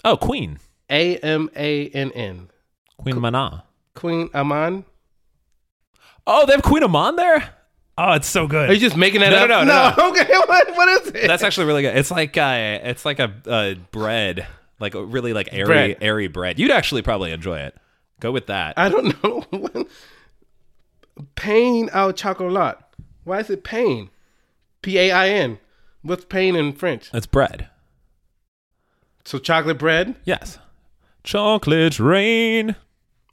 Oh, 0.06 0.16
Queen, 0.18 0.60
A 0.90 1.18
M 1.18 1.50
A 1.56 1.88
N 1.90 2.12
N. 2.14 2.51
Queen 3.04 3.20
Mana. 3.20 3.64
kouign-amann. 3.96 4.86
Oh, 6.28 6.46
they 6.46 6.54
have 6.54 6.62
kouign-amann 6.62 7.16
there. 7.18 7.50
Oh, 7.98 8.14
it's 8.14 8.28
so 8.28 8.48
good. 8.48 8.70
Are 8.70 8.74
you 8.74 8.80
just 8.80 8.96
making 8.96 9.22
that 9.22 9.30
No, 9.32 9.44
up? 9.44 9.50
no, 9.50 9.64
no, 9.64 9.94
no, 9.98 10.10
Okay, 10.22 10.34
what, 10.48 10.76
what 10.76 10.90
is 11.02 11.08
it? 11.10 11.28
That's 11.28 11.44
actually 11.44 11.68
really 11.68 11.82
good. 11.82 11.96
It's 11.98 12.10
like 12.12 12.38
uh, 12.38 12.80
it's 12.84 13.06
like 13.06 13.20
a, 13.20 13.34
a 13.48 13.76
bread, 13.92 14.48
like 14.80 14.96
a 14.96 15.04
really 15.04 15.34
like 15.34 15.50
airy, 15.52 15.66
Bread. 15.66 15.98
airy 16.02 16.28
bread. 16.28 16.58
You'd 16.58 16.72
actually 16.72 17.02
probably 17.02 17.32
enjoy 17.32 17.60
it. 17.60 17.76
Go 18.20 18.32
with 18.32 18.48
that. 18.48 18.76
I 18.78 18.90
don't 18.90 19.22
know. 19.24 19.86
pain 21.36 21.90
au 21.94 22.12
chocolat. 22.12 22.78
Why 23.24 23.40
is 23.40 23.50
it 23.50 23.64
pain? 23.64 24.10
P 24.82 24.98
A 24.98 25.12
I 25.12 25.30
N. 25.30 25.60
What's 26.02 26.26
pain 26.26 26.56
in 26.56 26.74
French? 26.74 27.10
It's 27.14 27.28
bread. 27.28 27.68
So 29.26 29.38
chocolate 29.38 29.78
bread. 29.78 30.16
Yes. 30.24 30.58
Chocolate 31.24 32.00
rain. 32.00 32.76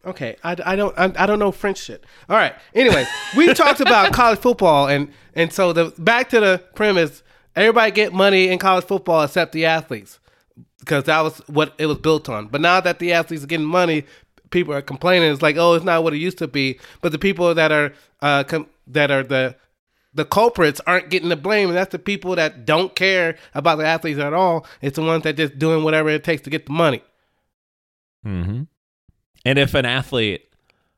Okay, 0.05 0.37
I, 0.45 0.57
I 0.65 0.77
don't 0.77 0.97
I, 0.99 1.13
I 1.17 1.27
don't 1.27 1.39
know 1.39 1.53
French 1.53 1.79
shit. 1.79 2.05
All 2.29 2.37
right. 2.37 2.55
Anyway, 2.75 3.05
we 3.37 3.53
talked 3.55 3.81
about 3.81 4.13
college 4.13 4.39
football 4.39 4.89
and 4.89 5.13
and 5.35 5.53
so 5.53 5.73
the 5.73 5.93
back 5.99 6.31
to 6.31 6.41
the 6.41 6.63
premise. 6.75 7.23
Everybody 7.57 7.91
get 7.91 8.13
money 8.13 8.49
in 8.49 8.59
college 8.59 8.85
football 8.85 9.23
except 9.25 9.53
the 9.53 9.67
athletes 9.67 10.21
because 10.79 11.05
that 11.05 11.21
was 11.23 11.39
what 11.49 11.75
it 11.79 11.87
was 11.87 11.99
built 11.99 12.29
on. 12.29 12.47
But 12.47 12.61
now 12.61 12.81
that 12.81 13.01
the 13.01 13.13
athletes 13.13 13.43
are 13.43 13.49
getting 13.49 13.67
money, 13.67 14.05
people 14.51 14.73
are 14.73 14.83
complaining. 14.83 15.33
It's 15.33 15.43
like, 15.43 15.57
oh, 15.57 15.75
it's 15.75 15.85
not 15.85 16.05
what 16.05 16.15
it 16.15 16.19
used 16.19 16.39
to 16.39 16.47
be. 16.47 16.79
But 17.01 17.11
the 17.11 17.19
people 17.19 17.53
that 17.55 17.73
are 17.73 17.93
uh, 18.23 18.45
com- 18.45 18.69
that 18.87 19.11
are 19.11 19.25
the 19.25 19.57
the 20.15 20.25
culprits 20.25 20.81
aren't 20.87 21.11
getting 21.11 21.29
the 21.29 21.37
blame. 21.37 21.69
And 21.69 21.77
that's 21.77 21.93
the 21.93 21.99
people 21.99 22.37
that 22.37 22.65
don't 22.65 22.95
care 22.95 23.37
about 23.55 23.77
the 23.79 23.87
athletes 23.87 24.19
at 24.19 24.33
all. 24.33 24.67
It's 24.81 24.97
the 24.97 25.03
ones 25.03 25.25
that 25.25 25.37
just 25.37 25.59
doing 25.59 25.85
whatever 25.85 26.09
it 26.09 26.25
takes 26.25 26.43
to 26.43 26.51
get 26.51 26.67
the 26.67 26.73
money. 26.73 27.03
Mm-hmm. 28.25 28.63
And 29.45 29.59
if 29.59 29.75
an 29.75 29.85
athlete, 29.87 30.45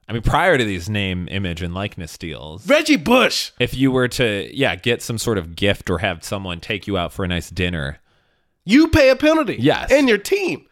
I 0.09 0.13
mean, 0.13 0.23
prior 0.23 0.59
to 0.59 0.65
these 0.65 0.89
name, 0.89 1.29
image, 1.31 1.63
and 1.63 1.73
likeness 1.75 2.19
deals, 2.19 2.67
Reggie 2.67 2.97
Bush. 2.97 3.53
if 3.61 3.75
you 3.77 3.93
were 3.93 4.09
to, 4.09 4.51
yeah, 4.53 4.75
get 4.75 5.03
some 5.03 5.19
sort 5.19 5.39
of 5.39 5.55
gift 5.55 5.89
or 5.89 5.99
have 5.99 6.25
someone 6.25 6.59
take 6.61 6.87
you 6.87 6.99
out 6.99 7.13
for 7.13 7.25
a 7.25 7.29
nice 7.29 7.51
dinner, 7.51 7.99
You 8.65 8.89
pay 8.89 9.11
a 9.11 9.17
penalty. 9.17 9.57
Yes. 9.61 9.91
And 9.93 10.09
your 10.09 10.19
team. 10.19 10.67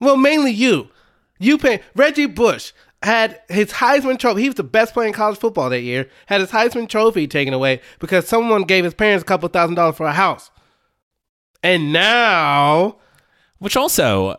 Well, 0.00 0.16
mainly 0.16 0.50
you. 0.52 0.90
You 1.38 1.58
pay. 1.58 1.82
Reggie 1.94 2.26
Bush 2.26 2.72
had 3.02 3.40
his 3.48 3.72
Heisman 3.72 4.18
Trophy. 4.18 4.42
He 4.42 4.48
was 4.48 4.54
the 4.56 4.62
best 4.64 4.94
player 4.94 5.06
in 5.06 5.12
college 5.12 5.38
football 5.38 5.68
that 5.70 5.82
year. 5.82 6.08
Had 6.26 6.40
his 6.40 6.50
Heisman 6.50 6.88
Trophy 6.88 7.26
taken 7.26 7.52
away 7.52 7.80
because 7.98 8.26
someone 8.28 8.62
gave 8.62 8.84
his 8.84 8.94
parents 8.94 9.22
a 9.22 9.26
couple 9.26 9.48
thousand 9.48 9.74
dollars 9.74 9.96
for 9.96 10.06
a 10.06 10.12
house. 10.12 10.50
And 11.62 11.92
now, 11.92 12.96
which 13.58 13.76
also 13.76 14.36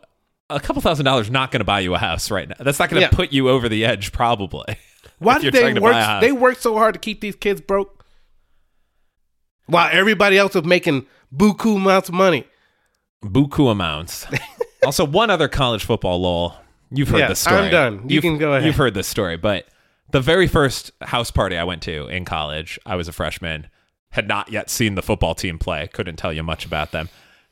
a 0.49 0.59
couple 0.59 0.81
thousand 0.81 1.05
dollars 1.05 1.29
not 1.29 1.51
going 1.51 1.59
to 1.59 1.65
buy 1.65 1.79
you 1.81 1.93
a 1.93 1.97
house 1.97 2.31
right 2.31 2.47
now. 2.47 2.55
That's 2.59 2.79
not 2.79 2.89
going 2.89 3.01
to 3.01 3.07
Yeah. 3.07 3.15
put 3.15 3.33
you 3.33 3.49
over 3.49 3.67
the 3.69 3.83
edge, 3.85 4.11
probably. 4.11 4.77
why 5.19 5.39
did 5.39 5.53
they 5.53 5.61
trying 5.61 5.75
to 5.75 5.81
buy 5.81 5.99
a 5.99 6.13
work? 6.15 6.21
They 6.21 6.31
worked 6.31 6.61
so 6.61 6.75
hard 6.77 6.93
to 6.93 6.99
keep 6.99 7.21
these 7.21 7.35
kids 7.35 7.59
broke, 7.61 8.05
while 9.65 9.89
everybody 9.91 10.37
else 10.37 10.55
was 10.55 10.63
making 10.65 11.05
buku 11.35 11.75
amounts 11.75 12.09
of 12.09 12.15
money. 12.15 12.45
buku 13.23 13.69
amounts. 13.71 14.25
also, 14.85 15.05
one 15.05 15.29
other 15.29 15.47
college 15.47 15.83
football 15.83 16.21
lol. 16.21 16.55
You've 16.89 17.09
heard 17.09 17.19
Yeah, 17.19 17.27
this 17.27 17.39
story. 17.41 17.57
I'm 17.63 17.71
done. 17.71 17.93
You 18.09 18.15
You've- 18.15 18.21
can 18.27 18.37
go 18.37 18.53
ahead. 18.53 18.65
You've 18.65 18.77
heard 18.77 18.93
this 18.93 19.07
story, 19.07 19.35
but 19.35 19.67
the 20.11 20.21
very 20.21 20.47
first 20.47 20.91
house 21.01 21.31
party 21.31 21.57
I 21.57 21.65
went 21.65 21.81
to 21.83 22.07
in 22.07 22.23
college, 22.23 22.79
I 22.85 22.95
was 22.95 23.09
a 23.09 23.11
freshman, 23.11 23.67
had 24.11 24.25
not 24.29 24.49
yet 24.49 24.69
seen 24.69 24.95
the 24.95 25.01
football 25.01 25.35
team 25.35 25.59
play, 25.59 25.87
couldn't 25.91 26.15
tell 26.15 26.31
you 26.31 26.43
much 26.43 26.65
about 26.65 26.91
them, 26.93 27.09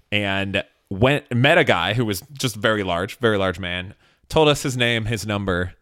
and 0.10 0.63
went 0.89 1.34
met 1.34 1.58
a 1.58 1.63
guy 1.63 1.93
who 1.93 2.06
was 2.06 2.21
just 2.34 2.56
very 2.56 2.84
large, 2.84 3.17
very 3.17 3.38
large 3.38 3.60
man. 3.60 3.93
Told 4.30 4.48
us 4.48 4.63
his 4.63 4.76
name, 4.78 5.06
his 5.06 5.26
number. 5.26 5.74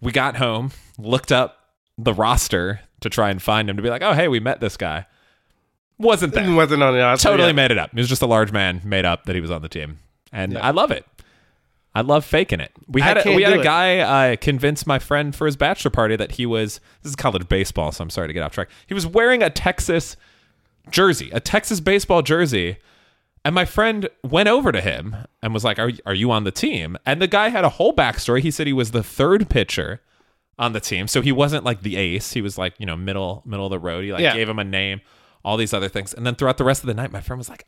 We 0.00 0.12
got 0.12 0.36
home, 0.36 0.72
looked 0.98 1.32
up 1.32 1.58
the 1.96 2.12
roster 2.14 2.80
to 3.00 3.10
try 3.10 3.30
and 3.30 3.42
find 3.42 3.68
him 3.68 3.76
to 3.76 3.82
be 3.82 3.90
like, 3.90 4.02
oh 4.02 4.12
hey, 4.12 4.28
we 4.28 4.40
met 4.40 4.60
this 4.60 4.76
guy. 4.76 5.06
Wasn't? 5.98 6.34
It 6.36 6.54
wasn't 6.54 6.82
on 6.82 6.94
the 6.94 7.02
odds. 7.02 7.22
totally 7.22 7.48
Yeah. 7.48 7.52
made 7.54 7.70
it 7.72 7.78
up. 7.78 7.90
He 7.90 7.96
was 7.98 8.08
just 8.08 8.22
a 8.22 8.26
large 8.26 8.52
man 8.52 8.80
made 8.84 9.04
up 9.04 9.24
that 9.24 9.34
he 9.34 9.40
was 9.40 9.50
on 9.50 9.62
the 9.62 9.68
team, 9.68 9.98
and 10.32 10.56
I 10.56 10.70
love 10.70 10.90
it. 10.92 11.04
I 11.94 12.02
love 12.02 12.24
faking 12.24 12.60
it. 12.60 12.70
We 12.86 13.00
had 13.00 13.26
a, 13.26 13.34
we 13.34 13.42
had 13.42 13.58
a 13.58 13.62
guy 13.64 13.98
uh, 13.98 14.36
convince 14.36 14.86
my 14.86 15.00
friend 15.00 15.34
for 15.34 15.46
his 15.46 15.56
bachelor 15.56 15.90
party 15.90 16.14
that 16.14 16.32
he 16.32 16.46
was 16.46 16.78
this 17.02 17.10
is 17.10 17.16
college 17.16 17.48
baseball, 17.48 17.90
so 17.90 18.02
I'm 18.02 18.10
sorry 18.10 18.28
to 18.28 18.32
get 18.32 18.44
off 18.44 18.52
track. 18.52 18.68
He 18.86 18.94
was 18.94 19.04
wearing 19.06 19.42
a 19.42 19.50
Texas 19.50 20.16
jersey, 20.90 21.30
a 21.32 21.40
Texas 21.40 21.80
baseball 21.80 22.22
jersey, 22.22 22.76
and 23.44 23.54
my 23.54 23.64
friend 23.64 24.08
went 24.22 24.48
over 24.48 24.72
to 24.72 24.80
him 24.80 25.16
and 25.42 25.54
was 25.54 25.64
like, 25.64 25.78
"Are 25.78 25.90
are 26.06 26.14
you 26.14 26.30
on 26.30 26.44
the 26.44 26.50
team?" 26.50 26.96
And 27.06 27.20
the 27.22 27.26
guy 27.26 27.48
had 27.48 27.64
a 27.64 27.68
whole 27.70 27.94
backstory. 27.94 28.40
He 28.40 28.50
said 28.50 28.66
he 28.66 28.72
was 28.72 28.90
the 28.90 29.02
third 29.02 29.48
pitcher 29.48 30.00
on 30.58 30.72
the 30.72 30.80
team, 30.80 31.06
so 31.08 31.22
he 31.22 31.30
wasn't 31.32 31.64
like 31.64 31.82
the 31.82 31.96
ace. 31.96 32.32
He 32.32 32.42
was 32.42 32.58
like 32.58 32.74
you 32.78 32.86
know 32.86 32.96
middle 32.96 33.42
middle 33.46 33.66
of 33.66 33.70
the 33.70 33.78
road. 33.78 34.04
He 34.04 34.12
like 34.12 34.22
Yeah. 34.22 34.34
gave 34.34 34.48
him 34.48 34.58
a 34.58 34.64
name, 34.64 35.00
all 35.44 35.56
these 35.56 35.72
other 35.72 35.88
things, 35.88 36.12
and 36.12 36.26
then 36.26 36.34
throughout 36.34 36.58
the 36.58 36.64
rest 36.64 36.82
of 36.82 36.86
the 36.88 36.94
night, 36.94 37.12
my 37.12 37.20
friend 37.20 37.38
was 37.38 37.48
like, 37.48 37.64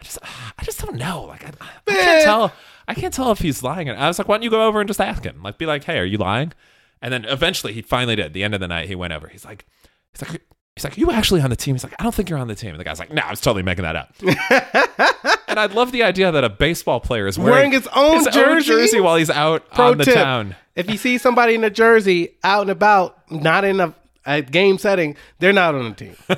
"I 0.00 0.04
just 0.04 0.18
I 0.58 0.64
just 0.64 0.80
don't 0.84 0.96
know. 0.96 1.24
Like 1.24 1.44
I, 1.44 1.52
I 1.86 1.92
can't 1.94 2.24
tell. 2.24 2.52
I 2.88 2.94
can't 2.94 3.14
tell 3.14 3.30
if 3.32 3.38
he's 3.38 3.62
lying." 3.62 3.88
And 3.88 3.98
I 3.98 4.08
was 4.08 4.18
like, 4.18 4.26
"Why 4.28 4.34
don't 4.36 4.42
you 4.42 4.50
go 4.50 4.66
over 4.66 4.80
and 4.80 4.88
just 4.88 5.00
ask 5.00 5.22
him? 5.24 5.42
Like 5.42 5.58
be 5.58 5.66
like, 5.66 5.84
hey, 5.84 5.98
are 5.98 6.04
you 6.04 6.18
lying?" 6.18 6.52
And 7.00 7.12
then 7.12 7.24
eventually 7.26 7.72
he 7.72 7.82
finally 7.82 8.16
did. 8.16 8.26
At 8.26 8.32
the 8.32 8.42
end 8.42 8.54
of 8.54 8.60
the 8.60 8.66
night, 8.68 8.88
he 8.88 8.96
went 8.96 9.12
over. 9.12 9.28
He's 9.28 9.44
like, 9.44 9.64
he's 10.12 10.28
like. 10.28 10.42
He's 10.78 10.84
like, 10.84 10.96
Are 10.96 11.00
you 11.00 11.10
actually 11.10 11.40
on 11.40 11.50
the 11.50 11.56
team? 11.56 11.74
He's 11.74 11.82
like, 11.82 11.94
I 11.98 12.04
don't 12.04 12.14
think 12.14 12.30
you're 12.30 12.38
on 12.38 12.46
the 12.46 12.54
team. 12.54 12.70
And 12.70 12.78
the 12.78 12.84
guy's 12.84 13.00
like, 13.00 13.12
No, 13.12 13.20
I 13.22 13.30
was 13.30 13.40
totally 13.40 13.64
making 13.64 13.82
that 13.82 13.96
up. 13.96 14.14
and 15.48 15.58
I 15.58 15.66
love 15.66 15.90
the 15.90 16.04
idea 16.04 16.30
that 16.30 16.44
a 16.44 16.48
baseball 16.48 17.00
player 17.00 17.26
is 17.26 17.36
wearing, 17.38 17.52
Wearing 17.52 17.72
his 17.72 17.88
own 17.94 18.24
jersey? 18.30 18.66
jersey 18.68 19.00
while 19.00 19.16
he's 19.16 19.28
out 19.30 19.68
Pro 19.72 19.90
on 19.90 19.98
the 19.98 20.04
tip: 20.04 20.14
town. 20.14 20.54
If 20.76 20.88
you 20.88 20.96
see 20.96 21.18
somebody 21.18 21.54
in 21.56 21.64
a 21.64 21.70
jersey 21.70 22.36
out 22.44 22.62
and 22.62 22.70
about, 22.70 23.18
not 23.30 23.64
in 23.64 23.80
a, 23.80 23.92
a 24.24 24.42
game 24.42 24.78
setting, 24.78 25.16
they're 25.40 25.52
not 25.52 25.74
on 25.74 25.88
the 25.90 25.94
team. 25.96 26.16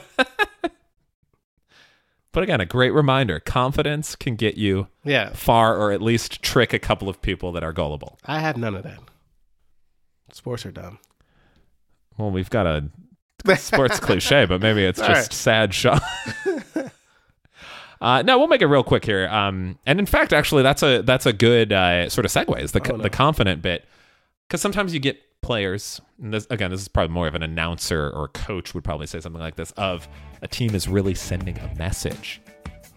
But 2.32 2.44
again, 2.44 2.60
a 2.60 2.66
great 2.66 2.90
reminder: 2.92 3.40
confidence 3.40 4.14
can 4.14 4.36
get 4.36 4.56
you 4.56 4.86
Yeah, 5.04 5.30
far, 5.30 5.76
or 5.76 5.90
at 5.90 6.00
least 6.00 6.42
trick 6.42 6.72
a 6.72 6.78
couple 6.78 7.08
of 7.08 7.20
people 7.20 7.50
that 7.52 7.64
are 7.64 7.72
gullible. 7.72 8.18
I 8.24 8.38
have 8.38 8.56
none 8.56 8.76
of 8.76 8.84
that. 8.84 9.00
Sports 10.32 10.64
are 10.64 10.70
dumb. 10.70 11.00
Well, 12.16 12.30
we've 12.30 12.48
got 12.48 12.66
a 12.66 12.84
sports 13.56 14.00
cliche, 14.00 14.44
but 14.46 14.60
maybe 14.60 14.84
it's 14.84 14.98
just 14.98 15.08
right. 15.10 15.32
sad 15.32 15.74
shot. 15.74 16.02
Uh, 18.02 18.22
no, 18.22 18.38
we'll 18.38 18.48
make 18.48 18.62
it 18.62 18.66
real 18.66 18.82
quick 18.82 19.04
here. 19.04 19.28
Um, 19.28 19.78
and 19.84 19.98
in 19.98 20.06
fact, 20.06 20.32
actually, 20.32 20.62
that's 20.62 20.82
a 20.82 21.02
that's 21.02 21.26
a 21.26 21.34
good 21.34 21.70
uh, 21.70 22.08
sort 22.08 22.24
of 22.24 22.32
segue 22.32 22.58
is 22.58 22.72
the 22.72 22.80
Oh, 22.90 22.96
no. 22.96 23.02
the 23.02 23.10
confident 23.10 23.60
bit 23.60 23.84
because 24.48 24.62
sometimes 24.62 24.94
you 24.94 25.00
get 25.00 25.20
players, 25.42 26.00
and 26.18 26.32
this 26.32 26.46
again, 26.48 26.70
this 26.70 26.80
is 26.80 26.88
probably 26.88 27.12
more 27.12 27.28
of 27.28 27.34
an 27.34 27.42
announcer 27.42 28.08
or 28.10 28.28
coach 28.28 28.72
would 28.72 28.84
probably 28.84 29.06
say 29.06 29.20
something 29.20 29.40
like 29.42 29.56
this 29.56 29.72
of 29.72 30.08
a 30.40 30.48
team 30.48 30.74
is 30.74 30.88
really 30.88 31.14
sending 31.14 31.58
a 31.58 31.74
message. 31.76 32.40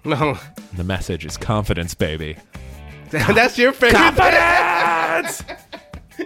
No, 0.06 0.38
And 0.69 0.77
the 0.79 0.86
message 0.86 1.25
is 1.25 1.36
confidence, 1.36 1.93
baby. 1.93 2.38
that's 3.10 3.58
your 3.58 3.73
favorite. 3.73 3.97
Confidence! 3.97 5.43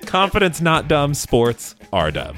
confidence, 0.06 0.62
not 0.62 0.88
dumb. 0.88 1.16
Sports 1.16 1.74
are 1.92 2.12
dumb. 2.12 2.38